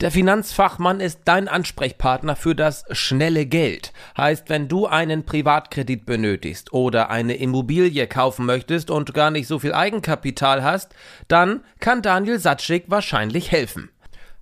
Der 0.00 0.10
Finanzfachmann 0.10 0.98
ist 0.98 1.20
dein 1.26 1.46
Ansprechpartner 1.46 2.34
für 2.34 2.54
das 2.54 2.84
schnelle 2.90 3.44
Geld. 3.44 3.92
Heißt, 4.16 4.48
wenn 4.48 4.66
du 4.66 4.86
einen 4.86 5.26
Privatkredit 5.26 6.06
benötigst 6.06 6.72
oder 6.72 7.10
eine 7.10 7.34
Immobilie 7.34 8.06
kaufen 8.06 8.46
möchtest 8.46 8.90
und 8.90 9.12
gar 9.12 9.30
nicht 9.30 9.46
so 9.46 9.58
viel 9.58 9.74
Eigenkapital 9.74 10.64
hast, 10.64 10.94
dann 11.28 11.62
kann 11.80 12.00
Daniel 12.00 12.38
Satschik 12.38 12.84
wahrscheinlich 12.86 13.52
helfen. 13.52 13.90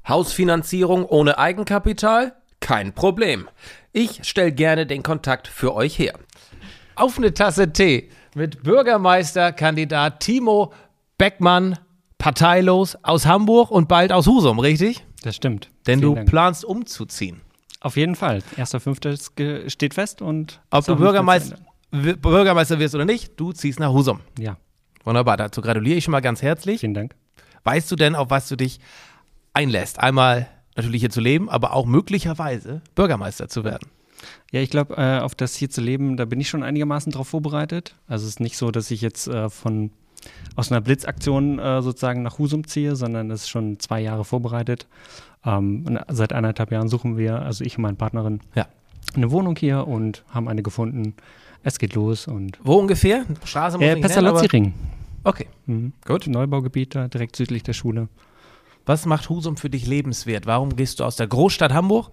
Hausfinanzierung 0.06 1.04
ohne 1.04 1.38
Eigenkapital? 1.38 2.36
Kein 2.60 2.92
Problem. 2.92 3.48
Ich 3.92 4.20
stelle 4.22 4.52
gerne 4.52 4.86
den 4.86 5.02
Kontakt 5.02 5.48
für 5.48 5.74
euch 5.74 5.98
her. 5.98 6.14
Auf 6.94 7.18
eine 7.18 7.34
Tasse 7.34 7.72
Tee 7.72 8.10
mit 8.36 8.62
Bürgermeisterkandidat 8.62 10.20
Timo 10.20 10.72
Beckmann, 11.18 11.80
parteilos 12.16 12.96
aus 13.02 13.26
Hamburg 13.26 13.72
und 13.72 13.88
bald 13.88 14.12
aus 14.12 14.28
Husum, 14.28 14.60
richtig? 14.60 15.07
Das 15.22 15.34
stimmt. 15.36 15.70
Denn 15.86 15.98
Vielen 16.00 16.10
du 16.10 16.14
Dank. 16.16 16.28
planst 16.28 16.64
umzuziehen. 16.64 17.40
Auf 17.80 17.96
jeden 17.96 18.14
Fall. 18.16 18.42
Erster 18.56 18.80
Fünfter 18.80 19.10
ist 19.10 19.36
ge- 19.36 19.68
steht 19.70 19.94
fest 19.94 20.20
und 20.22 20.60
Ob 20.70 20.84
du 20.84 20.96
Bürgermeister, 20.96 21.58
Bürgermeister 21.90 22.78
wirst 22.78 22.94
oder 22.94 23.04
nicht, 23.04 23.32
du 23.38 23.52
ziehst 23.52 23.80
nach 23.80 23.92
Husum. 23.92 24.20
Ja, 24.38 24.56
Wunderbar, 25.04 25.36
dazu 25.36 25.60
gratuliere 25.62 25.96
ich 25.96 26.04
schon 26.04 26.12
mal 26.12 26.20
ganz 26.20 26.42
herzlich. 26.42 26.80
vielen 26.80 26.94
Dank. 26.94 27.14
Weißt 27.64 27.90
du 27.90 27.96
denn, 27.96 28.14
auf 28.14 28.30
was 28.30 28.48
du 28.48 28.56
dich 28.56 28.78
einlässt? 29.54 30.00
Einmal 30.00 30.48
natürlich 30.76 31.00
hier 31.00 31.10
zu 31.10 31.20
leben, 31.20 31.48
aber 31.48 31.72
auch 31.72 31.86
möglicherweise 31.86 32.82
Bürgermeister 32.94 33.48
zu 33.48 33.64
werden. 33.64 33.88
Ja, 34.50 34.60
ich 34.60 34.70
glaube, 34.70 34.96
äh, 34.96 35.20
auf 35.20 35.34
das 35.34 35.54
hier 35.54 35.70
zu 35.70 35.80
leben, 35.80 36.16
da 36.16 36.24
bin 36.24 36.40
ich 36.40 36.48
schon 36.48 36.62
einigermaßen 36.62 37.12
drauf 37.12 37.28
vorbereitet. 37.28 37.94
Also 38.06 38.24
es 38.24 38.30
ist 38.30 38.40
nicht 38.40 38.56
so, 38.56 38.70
dass 38.70 38.90
ich 38.90 39.00
jetzt 39.00 39.28
äh, 39.28 39.48
von 39.48 39.90
aus 40.56 40.70
einer 40.72 40.80
Blitzaktion 40.80 41.58
äh, 41.58 41.82
sozusagen 41.82 42.22
nach 42.22 42.38
Husum 42.38 42.66
ziehe, 42.66 42.96
sondern 42.96 43.28
das 43.28 43.42
ist 43.42 43.48
schon 43.48 43.78
zwei 43.78 44.00
Jahre 44.00 44.24
vorbereitet. 44.24 44.86
Ähm, 45.44 45.98
seit 46.08 46.32
eineinhalb 46.32 46.70
Jahren 46.72 46.88
suchen 46.88 47.16
wir, 47.16 47.42
also 47.42 47.64
ich 47.64 47.76
und 47.78 47.82
meine 47.82 47.96
Partnerin, 47.96 48.40
Ja. 48.54 48.66
eine 49.14 49.30
Wohnung 49.30 49.56
hier 49.56 49.86
und 49.86 50.24
haben 50.30 50.48
eine 50.48 50.62
gefunden. 50.62 51.14
Es 51.62 51.78
geht 51.78 51.94
los 51.94 52.26
und 52.26 52.58
Wo 52.62 52.74
ungefähr? 52.74 53.24
Straße 53.44 53.78
muss 53.78 53.86
äh, 53.86 53.96
Pestalozzi-Ring. 53.96 54.74
Okay. 55.24 55.46
Mhm. 55.66 55.92
Gut. 56.04 56.26
Neubaugebiet 56.26 56.94
da, 56.94 57.08
direkt 57.08 57.36
südlich 57.36 57.62
der 57.62 57.72
Schule. 57.72 58.08
Was 58.86 59.04
macht 59.06 59.28
Husum 59.28 59.56
für 59.56 59.68
dich 59.68 59.86
lebenswert? 59.86 60.46
Warum 60.46 60.74
gehst 60.76 61.00
du 61.00 61.04
aus 61.04 61.16
der 61.16 61.26
Großstadt 61.26 61.72
Hamburg 61.74 62.10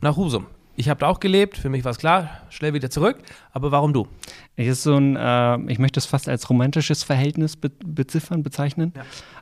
nach 0.00 0.16
Husum? 0.16 0.46
Ich 0.80 0.88
habe 0.88 1.00
da 1.00 1.08
auch 1.08 1.18
gelebt, 1.18 1.56
für 1.58 1.70
mich 1.70 1.82
war 1.84 1.90
es 1.90 1.98
klar, 1.98 2.30
schnell 2.50 2.72
wieder 2.72 2.88
zurück. 2.88 3.16
Aber 3.50 3.72
warum 3.72 3.92
du? 3.92 4.06
Es 4.54 4.68
ist 4.68 4.84
so 4.84 4.96
ein, 4.96 5.16
äh, 5.16 5.72
ich 5.72 5.80
möchte 5.80 5.98
es 5.98 6.06
fast 6.06 6.28
als 6.28 6.48
romantisches 6.48 7.02
Verhältnis 7.02 7.56
be 7.56 7.72
beziffern, 7.84 8.44
bezeichnen. 8.44 8.92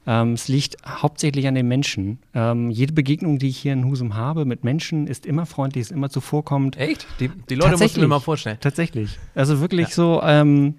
Ähm, 0.06 0.32
es 0.32 0.48
liegt 0.48 0.76
hauptsächlich 0.86 1.46
an 1.46 1.54
den 1.54 1.68
Menschen. 1.68 2.20
Ähm, 2.32 2.70
jede 2.70 2.94
Begegnung, 2.94 3.38
die 3.38 3.48
ich 3.48 3.58
hier 3.58 3.74
in 3.74 3.84
Husum 3.84 4.14
habe 4.16 4.46
mit 4.46 4.64
Menschen, 4.64 5.06
ist 5.06 5.26
immer 5.26 5.44
freundlich, 5.44 5.82
ist 5.82 5.92
immer 5.92 6.08
zuvorkommend. 6.08 6.78
Echt? 6.78 7.06
Die, 7.20 7.28
die 7.28 7.54
Leute 7.54 7.76
musst 7.76 7.98
du 7.98 8.00
mir 8.00 8.08
mal 8.08 8.20
vorstellen. 8.20 8.56
Tatsächlich. 8.62 9.18
Also 9.34 9.60
wirklich 9.60 9.88
so, 9.94 10.22
ähm, 10.22 10.76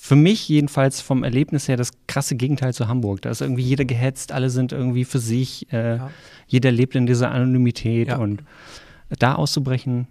für 0.00 0.16
mich 0.16 0.48
jedenfalls 0.48 1.02
vom 1.02 1.22
Erlebnis 1.22 1.68
her 1.68 1.76
das 1.76 1.90
krasse 2.06 2.34
Gegenteil 2.34 2.72
zu 2.72 2.88
Hamburg. 2.88 3.20
Da 3.20 3.28
ist 3.30 3.42
irgendwie 3.42 3.62
jeder 3.62 3.84
gehetzt, 3.84 4.32
alle 4.32 4.48
sind 4.48 4.72
irgendwie 4.72 5.04
für 5.04 5.18
sich, 5.18 5.70
äh, 5.70 5.96
Ja. 5.96 6.10
jeder 6.46 6.70
lebt 6.70 6.94
in 6.94 7.04
dieser 7.06 7.30
Anonymität 7.30 8.08
Ja. 8.08 8.16
und 8.16 8.42
da 9.08 9.34
auszubrechen 9.34 10.08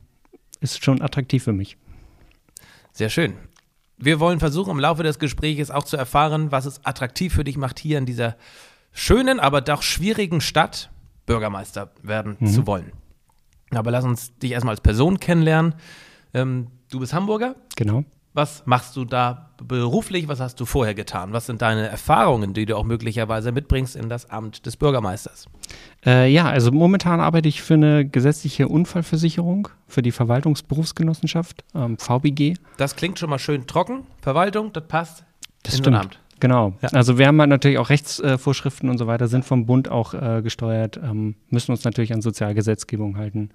ist 0.60 0.84
schon 0.84 1.02
attraktiv 1.02 1.44
für 1.44 1.54
mich. 1.54 1.78
Sehr 2.94 3.10
schön. 3.10 3.34
Wir 3.98 4.20
wollen 4.20 4.40
versuchen, 4.40 4.72
im 4.72 4.80
Laufe 4.80 5.04
des 5.04 5.20
Gesprächs 5.20 5.72
auch 5.72 5.84
zu 5.84 5.98
erfahren, 5.98 6.52
was 6.52 6.66
es 6.66 6.86
attraktiv 6.86 7.34
für 7.34 7.44
dich 7.44 7.58
macht, 7.58 7.80
hier 7.80 7.98
in 7.98 8.06
dieser 8.06 8.36
schönen, 8.92 9.40
aber 9.40 9.62
doch 9.62 9.82
schwierigen 9.82 10.42
Stadt 10.42 10.90
Bürgermeister 11.26 11.92
werden 12.04 12.38
zu 12.48 12.66
wollen. 12.68 12.92
Aber 13.72 13.92
lass 13.92 14.06
uns 14.06 14.36
dich 14.38 14.52
erstmal 14.52 14.74
als 14.74 14.82
Person 14.82 15.20
kennenlernen. 15.20 15.76
Ähm, 16.34 16.68
du 16.90 17.00
bist 17.00 17.14
Hamburger. 17.14 17.56
Genau. 17.76 18.06
Was 18.38 18.62
machst 18.68 18.96
du 18.96 19.04
da 19.04 19.50
beruflich? 19.58 20.28
Was 20.28 20.40
hast 20.40 20.60
du 20.60 20.66
vorher 20.66 20.94
getan? 20.94 21.34
Was 21.34 21.48
sind 21.48 21.64
deine 21.64 21.88
Erfahrungen, 21.88 22.54
die 22.54 22.68
du 22.68 22.78
auch 22.78 22.84
möglicherweise 22.84 23.52
mitbringst 23.52 23.96
in 23.96 24.10
das 24.10 24.30
Amt 24.30 24.68
des 24.68 24.78
Bürgermeisters? 24.78 25.48
Äh, 26.06 26.32
ja, 26.32 26.46
also 26.46 26.72
momentan 26.72 27.20
arbeite 27.20 27.50
ich 27.50 27.64
für 27.64 27.74
eine 27.74 28.08
gesetzliche 28.08 28.68
Unfallversicherung 28.68 29.70
für 29.88 30.04
die 30.04 30.12
Verwaltungsberufsgenossenschaft, 30.12 31.64
ähm, 31.74 31.98
VBG. 31.98 32.54
Das 32.78 32.96
klingt 32.96 33.18
schon 33.18 33.32
mal 33.32 33.40
schön 33.40 33.66
trocken. 33.66 34.06
Verwaltung, 34.22 34.72
das 34.72 34.88
passt. 34.88 35.26
Das 35.64 35.74
in 35.74 35.80
stimmt. 35.80 35.98
Amt. 35.98 36.20
Genau. 36.40 36.74
Ja. 36.84 36.90
Also 36.90 37.18
wir 37.18 37.26
haben 37.26 37.40
halt 37.40 37.50
natürlich 37.50 37.80
auch 37.80 37.90
Rechtsvorschriften 37.90 38.88
und 38.92 39.00
so 39.00 39.08
weiter, 39.08 39.28
sind 39.28 39.46
vom 39.46 39.66
Bund 39.66 39.90
auch 39.90 40.14
äh, 40.14 40.44
gesteuert, 40.44 40.98
ähm, 40.98 41.38
müssen 41.50 41.72
uns 41.72 41.84
natürlich 41.86 42.14
an 42.14 42.22
Sozialgesetzgebung 42.22 43.18
halten, 43.18 43.50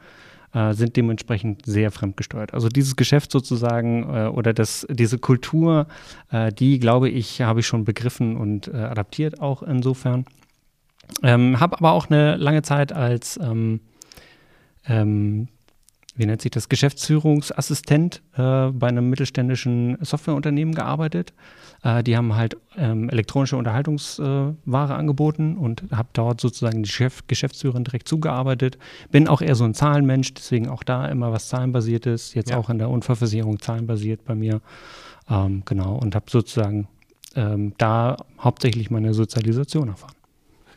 äh, 0.54 0.72
sind 0.74 0.96
dementsprechend 0.96 1.64
sehr 1.66 1.90
fremdgesteuert. 1.90 2.54
Also 2.54 2.68
dieses 2.68 2.96
Geschäft 2.96 3.32
sozusagen 3.32 4.02
äh, 4.04 4.26
oder 4.26 4.52
das, 4.52 4.86
diese 4.90 5.18
Kultur, 5.18 5.86
äh, 6.30 6.52
die 6.52 6.78
glaube 6.78 7.08
ich, 7.08 7.40
habe 7.40 7.60
ich 7.60 7.66
schon 7.66 7.84
begriffen 7.84 8.36
und 8.36 8.68
äh, 8.68 8.72
adaptiert 8.72 9.40
auch 9.40 9.62
insofern. 9.62 10.24
Ähm, 11.22 11.60
habe 11.60 11.76
aber 11.78 11.92
auch 11.92 12.08
eine 12.08 12.36
lange 12.36 12.62
Zeit 12.62 12.92
als 12.92 13.38
ähm, 13.42 13.80
ähm, 14.86 15.48
wie 16.14 16.26
nennt 16.26 16.42
sich 16.42 16.50
das, 16.50 16.68
Geschäftsführungsassistent 16.68 18.22
äh, 18.36 18.68
bei 18.68 18.88
einem 18.88 19.08
mittelständischen 19.08 19.96
Softwareunternehmen 20.02 20.74
gearbeitet. 20.74 21.32
Äh, 21.82 22.02
die 22.02 22.16
haben 22.16 22.34
halt 22.36 22.56
ähm, 22.76 23.08
elektronische 23.08 23.56
Unterhaltungsware 23.56 24.92
äh, 24.92 24.96
angeboten 24.96 25.56
und 25.56 25.84
habe 25.90 26.08
dort 26.12 26.40
sozusagen 26.40 26.82
die 26.82 26.90
Chef 26.90 27.22
Geschäftsführerin 27.28 27.84
direkt 27.84 28.08
zugearbeitet. 28.08 28.78
Bin 29.10 29.26
auch 29.26 29.40
eher 29.40 29.54
so 29.54 29.64
ein 29.64 29.74
Zahlenmensch, 29.74 30.34
deswegen 30.34 30.68
auch 30.68 30.82
da 30.82 31.06
immer 31.06 31.32
was 31.32 31.48
Zahlenbasiertes, 31.48 32.34
jetzt 32.34 32.50
Ja. 32.50 32.58
auch 32.58 32.68
in 32.68 32.78
der 32.78 32.90
Unfallversicherung 32.90 33.60
zahlenbasiert 33.60 34.24
bei 34.24 34.34
mir. 34.34 34.60
Ähm, 35.30 35.62
genau, 35.64 35.94
und 35.96 36.14
habe 36.14 36.26
sozusagen 36.28 36.88
ähm, 37.36 37.72
da 37.78 38.16
hauptsächlich 38.38 38.90
meine 38.90 39.14
Sozialisation 39.14 39.88
erfahren. 39.88 40.14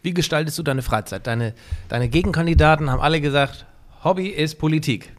Wie 0.02 0.13
gestaltest 0.13 0.57
du 0.57 0.63
deine 0.63 0.81
Freizeit? 0.81 1.28
Deine, 1.28 1.53
deine 1.90 2.07
Gegenkandidaten 2.07 2.90
haben 2.90 3.02
alle 3.02 3.19
gesagt, 3.22 3.66
Hobby 4.03 4.28
ist 4.28 4.59
Politik. 4.59 5.12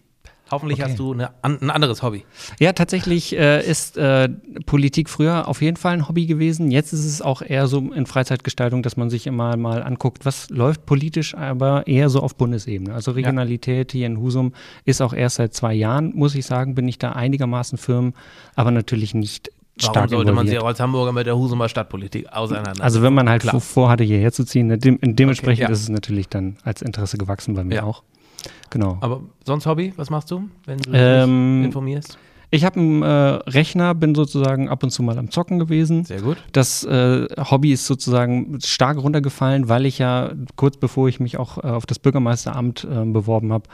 Hoffentlich 0.50 0.80
Okay. 0.80 0.90
hast 0.90 0.98
du 1.00 1.12
eine, 1.12 1.30
ein 1.42 1.70
anderes 1.70 2.02
Hobby. 2.04 2.24
Ja, 2.60 2.72
tatsächlich 2.72 3.36
äh, 3.36 3.68
ist 3.68 3.96
äh, 3.96 4.28
Politik 4.64 5.10
früher 5.10 5.48
auf 5.48 5.60
jeden 5.60 5.76
Fall 5.76 5.94
ein 5.94 6.08
Hobby 6.08 6.26
gewesen. 6.26 6.70
Jetzt 6.70 6.92
ist 6.92 7.04
es 7.04 7.20
auch 7.20 7.42
eher 7.42 7.66
so 7.66 7.78
in 7.92 8.06
Freizeitgestaltung, 8.06 8.82
dass 8.84 8.96
man 8.96 9.10
sich 9.10 9.26
immer 9.26 9.56
mal 9.56 9.82
anguckt, 9.82 10.24
was 10.24 10.48
läuft 10.50 10.86
politisch, 10.86 11.34
aber 11.34 11.86
eher 11.88 12.08
so 12.10 12.20
auf 12.20 12.36
Bundesebene. 12.36 12.94
Also 12.94 13.10
Regionalität 13.10 13.90
hier 13.92 14.06
in 14.06 14.18
Husum 14.20 14.52
ist 14.84 15.00
auch 15.02 15.12
erst 15.12 15.36
seit 15.36 15.52
zwei 15.52 15.74
Jahren, 15.74 16.12
muss 16.14 16.34
ich 16.36 16.46
sagen, 16.46 16.74
bin 16.76 16.86
ich 16.86 16.98
da 16.98 17.12
einigermaßen 17.12 17.76
firm, 17.76 18.14
aber 18.54 18.70
natürlich 18.70 19.14
nicht 19.14 19.50
Warum 19.80 19.92
stark 19.94 20.10
sollte 20.10 20.32
man 20.32 20.46
sich 20.46 20.54
involviert. 20.54 20.62
auch 20.62 20.66
als 20.68 20.80
Hamburger 20.80 21.12
mit 21.12 21.26
der 21.26 21.36
Husumer 21.36 21.68
Stadtpolitik 21.68 22.32
auseinandersetzen? 22.32 22.82
Also 22.82 23.02
wenn 23.02 23.12
man 23.12 23.28
halt 23.28 23.42
Klar. 23.42 23.60
vorhatte, 23.60 24.04
hierher 24.04 24.32
zu 24.32 24.44
ziehen, 24.44 24.68
ne, 24.68 24.78
dem, 24.78 24.98
dementsprechend 25.02 25.64
Okay, 25.64 25.70
ja. 25.72 25.74
ist 25.74 25.82
es 25.82 25.88
natürlich 25.88 26.28
dann 26.28 26.56
als 26.62 26.80
Interesse 26.82 27.18
gewachsen 27.18 27.54
bei 27.54 27.64
mir 27.64 27.74
Ja. 27.74 27.82
auch. 27.82 28.02
Genau. 28.70 28.98
Aber 29.00 29.22
sonst 29.44 29.66
Hobby, 29.66 29.92
was 29.96 30.10
machst 30.10 30.30
du, 30.30 30.48
wenn 30.66 30.78
du 30.78 30.90
dich 30.90 31.00
Ähm, 31.02 31.64
informierst? 31.64 32.18
Ich 32.50 32.64
habe 32.64 32.78
einen 32.78 33.02
äh, 33.02 33.06
Rechner, 33.06 33.94
bin 33.94 34.14
sozusagen 34.14 34.68
ab 34.68 34.82
und 34.82 34.90
zu 34.90 35.02
mal 35.02 35.18
am 35.18 35.30
Zocken 35.30 35.58
gewesen. 35.58 36.04
Sehr 36.04 36.20
gut. 36.20 36.36
Das 36.52 36.84
äh, 36.84 37.26
Hobby 37.50 37.72
ist 37.72 37.86
sozusagen 37.86 38.58
stark 38.64 38.98
runtergefallen, 38.98 39.68
weil 39.68 39.86
ich 39.86 39.98
ja 39.98 40.32
kurz 40.54 40.76
bevor 40.76 41.08
ich 41.08 41.18
mich 41.18 41.38
auch 41.38 41.58
äh, 41.58 41.66
auf 41.66 41.86
das 41.86 41.98
Bürgermeisteramt 41.98 42.86
ähm, 42.90 43.12
beworben 43.12 43.52
habe 43.52 43.64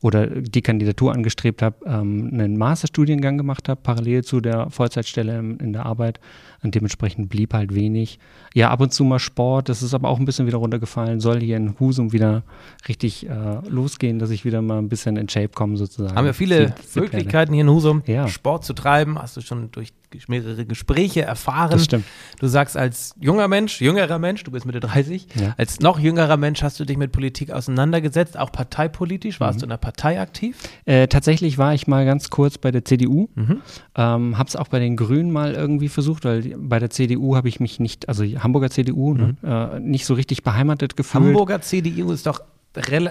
oder 0.00 0.26
die 0.26 0.62
Kandidatur 0.62 1.12
angestrebt 1.12 1.62
habe, 1.62 1.76
ähm, 1.86 2.30
einen 2.32 2.56
Masterstudiengang 2.56 3.36
gemacht 3.36 3.68
habe, 3.68 3.80
parallel 3.82 4.24
zu 4.24 4.40
der 4.40 4.70
Vollzeitstelle 4.70 5.38
in, 5.38 5.58
in 5.58 5.72
der 5.72 5.86
Arbeit. 5.86 6.18
Und 6.62 6.76
dementsprechend 6.76 7.28
blieb 7.28 7.54
halt 7.54 7.74
wenig. 7.74 8.20
Ja, 8.54 8.70
ab 8.70 8.80
und 8.80 8.92
zu 8.92 9.02
mal 9.02 9.18
Sport, 9.18 9.68
das 9.68 9.82
ist 9.82 9.94
aber 9.94 10.08
auch 10.08 10.20
ein 10.20 10.24
bisschen 10.24 10.46
wieder 10.46 10.58
runtergefallen. 10.58 11.18
Soll 11.18 11.40
hier 11.40 11.56
in 11.56 11.74
Husum 11.80 12.12
wieder 12.12 12.44
richtig 12.86 13.28
äh, 13.28 13.68
losgehen, 13.68 14.20
dass 14.20 14.30
ich 14.30 14.44
wieder 14.44 14.62
mal 14.62 14.78
ein 14.78 14.88
bisschen 14.88 15.16
in 15.16 15.28
Shape 15.28 15.48
komme 15.48 15.76
sozusagen. 15.76 16.14
Haben 16.14 16.26
wir 16.26 16.34
viele. 16.34 16.74
Möglichkeiten 16.94 17.52
hier 17.52 17.62
in 17.62 17.70
Husum. 17.70 18.02
Ja, 18.06 18.21
Ja. 18.22 18.28
Sport 18.28 18.64
zu 18.64 18.72
treiben, 18.72 19.18
hast 19.20 19.36
du 19.36 19.40
schon 19.40 19.70
durch 19.72 19.92
mehrere 20.28 20.66
Gespräche 20.66 21.22
erfahren. 21.22 21.70
Das 21.70 21.84
stimmt. 21.84 22.04
Du 22.38 22.46
sagst 22.46 22.76
als 22.76 23.14
junger 23.18 23.48
Mensch, 23.48 23.80
jüngerer 23.80 24.18
Mensch, 24.18 24.44
du 24.44 24.50
bist 24.50 24.66
Mitte 24.66 24.80
30, 24.80 25.26
Ja. 25.40 25.54
als 25.56 25.80
noch 25.80 25.98
jüngerer 25.98 26.36
Mensch 26.36 26.62
hast 26.62 26.78
du 26.80 26.84
dich 26.84 26.98
mit 26.98 27.12
Politik 27.12 27.50
auseinandergesetzt, 27.50 28.38
auch 28.38 28.52
parteipolitisch. 28.52 29.40
Warst 29.40 29.56
Mhm. 29.56 29.60
du 29.60 29.64
in 29.66 29.70
der 29.70 29.76
Partei 29.78 30.20
aktiv? 30.20 30.58
Äh, 30.84 31.08
tatsächlich 31.08 31.56
war 31.56 31.72
ich 31.74 31.86
mal 31.86 32.04
ganz 32.04 32.28
kurz 32.30 32.58
bei 32.58 32.70
der 32.70 32.84
CDU, 32.84 33.28
Mhm. 33.34 33.62
ähm, 33.96 34.36
habe 34.38 34.48
es 34.48 34.56
auch 34.56 34.68
bei 34.68 34.78
den 34.80 34.96
Grünen 34.96 35.30
mal 35.32 35.54
irgendwie 35.54 35.88
versucht, 35.88 36.24
weil 36.26 36.54
bei 36.58 36.78
der 36.78 36.90
CDU 36.90 37.34
habe 37.36 37.48
ich 37.48 37.58
mich 37.58 37.80
nicht, 37.80 38.08
also 38.08 38.22
die 38.22 38.38
Hamburger 38.38 38.68
CDU, 38.70 39.14
ne, 39.14 39.36
äh, 39.42 39.80
nicht 39.80 40.04
so 40.04 40.12
richtig 40.14 40.42
beheimatet 40.42 40.96
gefühlt. 40.96 41.24
Mhm. 41.24 41.28
Hamburger 41.28 41.60
CDU 41.62 42.12
ist 42.12 42.26
doch 42.26 42.40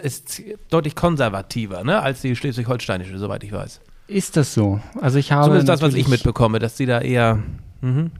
ist 0.03 0.41
deutlich 0.71 0.95
konservativer, 0.95 1.83
ne, 1.83 2.01
als 2.01 2.21
die 2.21 2.35
schleswig-holsteinische, 2.35 3.17
soweit 3.19 3.43
ich 3.43 3.51
weiß. 3.51 3.79
Ist 4.11 4.37
das 4.37 4.53
so? 4.53 4.79
Also 4.99 5.17
ich 5.19 5.31
habe 5.31 5.45
Zumindest 5.45 5.69
das, 5.69 5.81
was 5.81 5.93
ich 5.93 6.07
mitbekomme, 6.07 6.59
dass 6.59 6.75
die 6.75 6.85
da 6.85 6.99
eher. 6.99 7.39
Mhm. 7.81 8.11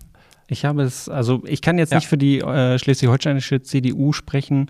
Ich 0.48 0.66
habe 0.66 0.84
es, 0.84 1.08
also 1.10 1.42
ich 1.46 1.62
kann 1.62 1.78
jetzt 1.78 1.92
Ja. 1.92 1.98
nicht 1.98 2.08
für 2.08 2.18
die 2.18 2.40
äh, 2.40 2.78
schleswig-holsteinische 2.80 3.62
CDU 3.62 4.12
sprechen. 4.14 4.70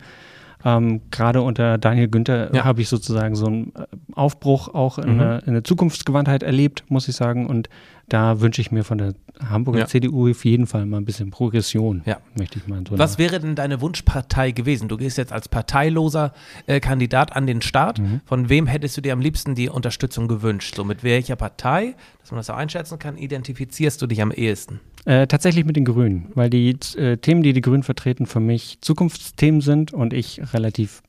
Ähm, 0.63 1.01
Gerade 1.09 1.41
unter 1.41 1.77
Daniel 1.79 2.07
Günther 2.07 2.53
Ja. 2.53 2.65
habe 2.65 2.81
ich 2.81 2.89
sozusagen 2.89 3.35
so 3.35 3.47
einen 3.47 3.73
äh, 3.75 3.85
Aufbruch 4.13 4.67
auch 4.73 4.99
in, 4.99 5.15
Mhm. 5.15 5.19
der, 5.19 5.47
in 5.47 5.53
der 5.53 5.63
Zukunftsgewandtheit 5.63 6.43
erlebt, 6.43 6.83
muss 6.89 7.07
ich 7.07 7.15
sagen. 7.15 7.47
Und 7.47 7.67
da 8.13 8.41
wünsche 8.41 8.59
ich 8.61 8.71
mir 8.71 8.83
von 8.83 8.97
der 8.97 9.13
Hamburger 9.49 9.79
Ja. 9.79 9.87
CDU 9.87 10.29
auf 10.29 10.43
jeden 10.43 10.67
Fall 10.67 10.85
mal 10.85 10.97
ein 10.97 11.05
bisschen 11.05 11.29
Progression, 11.31 12.01
Ja. 12.05 12.17
möchte 12.37 12.59
ich 12.59 12.67
mal 12.67 12.83
so 12.87 12.97
Was 12.97 13.17
wäre 13.17 13.39
denn 13.39 13.55
deine 13.55 13.79
Wunschpartei 13.81 14.51
gewesen? 14.51 14.89
Du 14.89 14.97
gehst 14.97 15.17
jetzt 15.17 15.31
als 15.31 15.47
parteiloser 15.47 16.33
äh, 16.67 16.79
Kandidat 16.79 17.35
an 17.35 17.47
den 17.47 17.61
Start. 17.61 17.99
Mhm. 17.99 18.21
Von 18.25 18.49
wem 18.49 18.67
hättest 18.67 18.97
du 18.97 19.01
dir 19.01 19.13
am 19.13 19.21
liebsten 19.21 19.55
die 19.55 19.69
Unterstützung 19.69 20.27
gewünscht? 20.27 20.75
So 20.75 20.83
mit 20.83 21.03
welcher 21.03 21.35
Partei, 21.37 21.95
dass 22.19 22.31
man 22.31 22.37
das 22.39 22.49
auch 22.49 22.57
einschätzen 22.57 22.99
kann, 22.99 23.17
identifizierst 23.17 24.01
du 24.01 24.07
dich 24.07 24.21
am 24.21 24.31
ehesten? 24.31 24.79
Äh, 25.05 25.27
tatsächlich 25.27 25.65
mit 25.65 25.75
den 25.77 25.85
Grünen, 25.85 26.27
weil 26.35 26.49
die 26.49 26.77
äh, 26.97 27.17
Themen, 27.17 27.43
die 27.43 27.53
die 27.53 27.61
Grünen 27.61 27.83
vertreten, 27.83 28.25
für 28.25 28.39
mich 28.41 28.77
Zukunftsthemen 28.81 29.61
sind 29.61 29.93
und 29.93 30.13
ich 30.13 30.41
relativ 30.53 31.01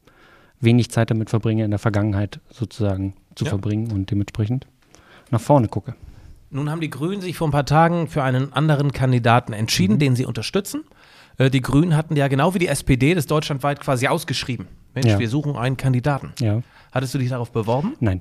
wenig 0.60 0.90
Zeit 0.90 1.10
damit 1.10 1.30
verbringe, 1.30 1.64
in 1.64 1.70
der 1.70 1.80
Vergangenheit 1.80 2.38
sozusagen 2.50 3.14
zu 3.34 3.44
Ja. 3.44 3.48
verbringen 3.50 3.90
und 3.90 4.10
dementsprechend 4.10 4.66
nach 5.32 5.40
vorne 5.40 5.66
gucke. 5.68 5.94
Nun 6.52 6.70
haben 6.70 6.80
die 6.80 6.90
Grünen 6.90 7.20
sich 7.22 7.36
vor 7.36 7.48
ein 7.48 7.50
paar 7.50 7.66
Tagen 7.66 8.06
für 8.08 8.22
einen 8.22 8.52
anderen 8.52 8.92
Kandidaten 8.92 9.52
entschieden, 9.54 9.98
den 9.98 10.14
sie 10.16 10.26
unterstützen. 10.26 10.84
Äh, 11.38 11.48
die 11.50 11.62
Grünen 11.62 11.96
hatten 11.96 12.14
ja 12.14 12.28
genau 12.28 12.54
wie 12.54 12.58
die 12.58 12.68
SPD 12.68 13.14
das 13.14 13.26
deutschlandweit 13.26 13.80
quasi 13.80 14.06
ausgeschrieben. 14.06 14.68
Mensch, 14.94 15.06
Ja. 15.08 15.18
wir 15.18 15.28
suchen 15.28 15.56
einen 15.56 15.76
Kandidaten. 15.78 16.32
Ja, 16.40 16.62
Hattest 16.92 17.14
du 17.14 17.18
dich 17.18 17.30
darauf 17.30 17.50
beworben? 17.52 17.94
nein. 18.00 18.20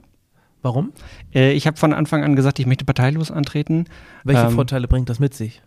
Warum? 0.63 0.93
Äh, 1.33 1.53
ich 1.53 1.65
habe 1.65 1.75
von 1.77 1.91
Anfang 1.91 2.23
an 2.23 2.35
gesagt, 2.35 2.59
ich 2.59 2.67
möchte 2.67 2.85
parteilos 2.85 3.31
antreten. 3.31 3.85
Welche 4.23 4.43
Ähm, 4.43 4.51
Vorteile 4.51 4.87
bringt 4.87 5.09
das 5.09 5.19
mit 5.19 5.33
sich? 5.33 5.59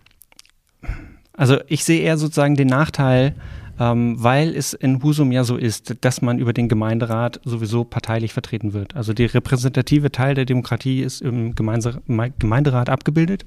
Also 1.36 1.58
ich 1.66 1.84
sehe 1.84 2.00
eher 2.00 2.16
sozusagen 2.16 2.54
den 2.54 2.68
Nachteil, 2.68 3.34
ähm, 3.78 4.16
weil 4.22 4.54
es 4.54 4.72
in 4.72 5.02
Husum 5.02 5.32
ja 5.32 5.44
so 5.44 5.56
ist, 5.56 5.96
dass 6.02 6.22
man 6.22 6.38
über 6.38 6.52
den 6.52 6.68
Gemeinderat 6.68 7.40
sowieso 7.44 7.84
parteilich 7.84 8.32
vertreten 8.32 8.72
wird. 8.72 8.94
Also 8.94 9.12
der 9.12 9.32
repräsentative 9.34 10.12
Teil 10.12 10.34
der 10.34 10.44
Demokratie 10.44 11.02
ist 11.02 11.22
im 11.22 11.54
Gemeinse 11.54 12.02
Gemeinderat 12.38 12.88
abgebildet. 12.88 13.44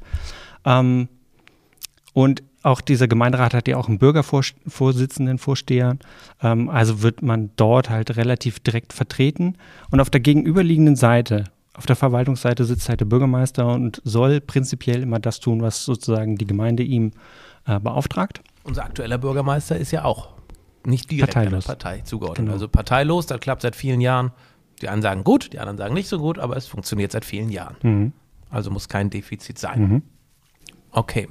Ähm, 0.66 1.08
und 2.14 2.44
auch 2.64 2.82
dieser 2.82 3.08
Gemeinderat 3.08 3.54
hat 3.54 3.68
ja 3.68 3.78
auch 3.78 3.88
einen 3.88 4.00
Bürgervorsitzenden, 4.00 5.38
Vorsteher. 5.38 5.98
Ähm, 6.42 6.70
also 6.70 7.02
wird 7.02 7.22
man 7.22 7.52
dort 7.56 7.90
halt 7.90 8.18
relativ 8.18 8.60
direkt 8.60 8.92
vertreten. 8.92 9.56
Und 9.92 10.02
auf 10.02 10.10
der 10.10 10.20
gegenüberliegenden 10.20 10.96
Seite, 10.96 11.46
auf 11.74 11.86
der 11.86 11.96
Verwaltungsseite 11.96 12.66
sitzt 12.66 12.90
halt 12.90 13.00
der 13.00 13.06
Bürgermeister 13.06 13.68
und 13.68 14.02
soll 14.04 14.42
prinzipiell 14.42 15.04
immer 15.04 15.20
das 15.20 15.40
tun, 15.40 15.62
was 15.62 15.86
sozusagen 15.86 16.36
die 16.36 16.48
Gemeinde 16.48 16.84
ihm 16.84 17.12
äh, 17.68 17.80
beauftragt. 17.80 18.42
Unser 18.68 18.84
aktueller 18.86 19.18
Bürgermeister 19.18 19.78
ist 19.78 19.92
ja 19.92 20.04
auch 20.06 20.30
nicht 20.86 21.10
direkt 21.10 21.34
Parteilos. 21.34 21.66
einer 21.68 21.76
Partei 21.76 22.02
zugeordnet. 22.02 22.38
Genau. 22.46 22.52
Also 22.54 22.68
parteilos, 22.68 23.26
das 23.26 23.40
klappt 23.40 23.62
seit 23.62 23.76
vielen 23.76 24.02
Jahren. 24.02 24.32
Die 24.82 24.90
einen 24.90 25.02
sagen 25.02 25.24
gut, 25.24 25.54
die 25.54 25.60
anderen 25.60 25.78
sagen 25.78 25.94
nicht 25.94 26.08
so 26.08 26.20
gut, 26.20 26.38
aber 26.38 26.56
es 26.56 26.68
funktioniert 26.68 27.12
seit 27.12 27.26
vielen 27.26 27.50
Jahren. 27.50 27.76
Mhm. 27.82 28.14
Also 28.50 28.70
muss 28.72 28.88
kein 28.88 29.10
Defizit 29.10 29.58
sein. 29.58 29.80
Mhm. 29.82 30.02
Okay. 30.92 31.28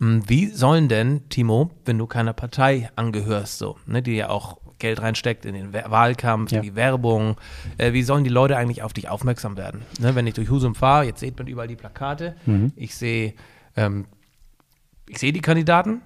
Hm, 0.00 0.28
Wie 0.28 0.46
sollen 0.46 0.88
denn, 0.88 1.28
Timo, 1.28 1.70
wenn 1.84 1.98
du 1.98 2.06
keiner 2.06 2.32
Partei 2.32 2.90
angehörst, 2.96 3.58
so, 3.58 3.76
ne, 3.86 4.02
die 4.02 4.12
ja 4.16 4.30
auch 4.30 4.58
Geld 4.78 5.00
reinsteckt 5.02 5.44
in 5.44 5.54
den 5.54 5.72
Wa- 5.72 5.90
Wahlkampf, 5.90 6.52
Ja. 6.52 6.58
in 6.58 6.62
die 6.62 6.74
Werbung, 6.76 7.36
äh, 7.78 7.92
wie 7.92 8.02
sollen 8.04 8.22
die 8.24 8.30
Leute 8.30 8.56
eigentlich 8.56 8.82
auf 8.82 8.92
dich 8.92 9.08
aufmerksam 9.08 9.56
werden? 9.56 9.82
Ne, 10.00 10.14
wenn 10.14 10.26
ich 10.26 10.34
durch 10.34 10.48
Husum 10.50 10.74
fahre, 10.74 11.04
jetzt 11.04 11.20
sieht 11.20 11.36
man 11.38 11.46
überall 11.48 11.68
die 11.68 11.76
Plakate, 11.76 12.36
Mhm. 12.46 12.72
ich 12.76 12.94
sehe 12.94 13.34
ähm, 13.76 14.06
ich 15.08 15.18
sehe 15.18 15.32
die 15.32 15.40
Kandidaten, 15.40 16.02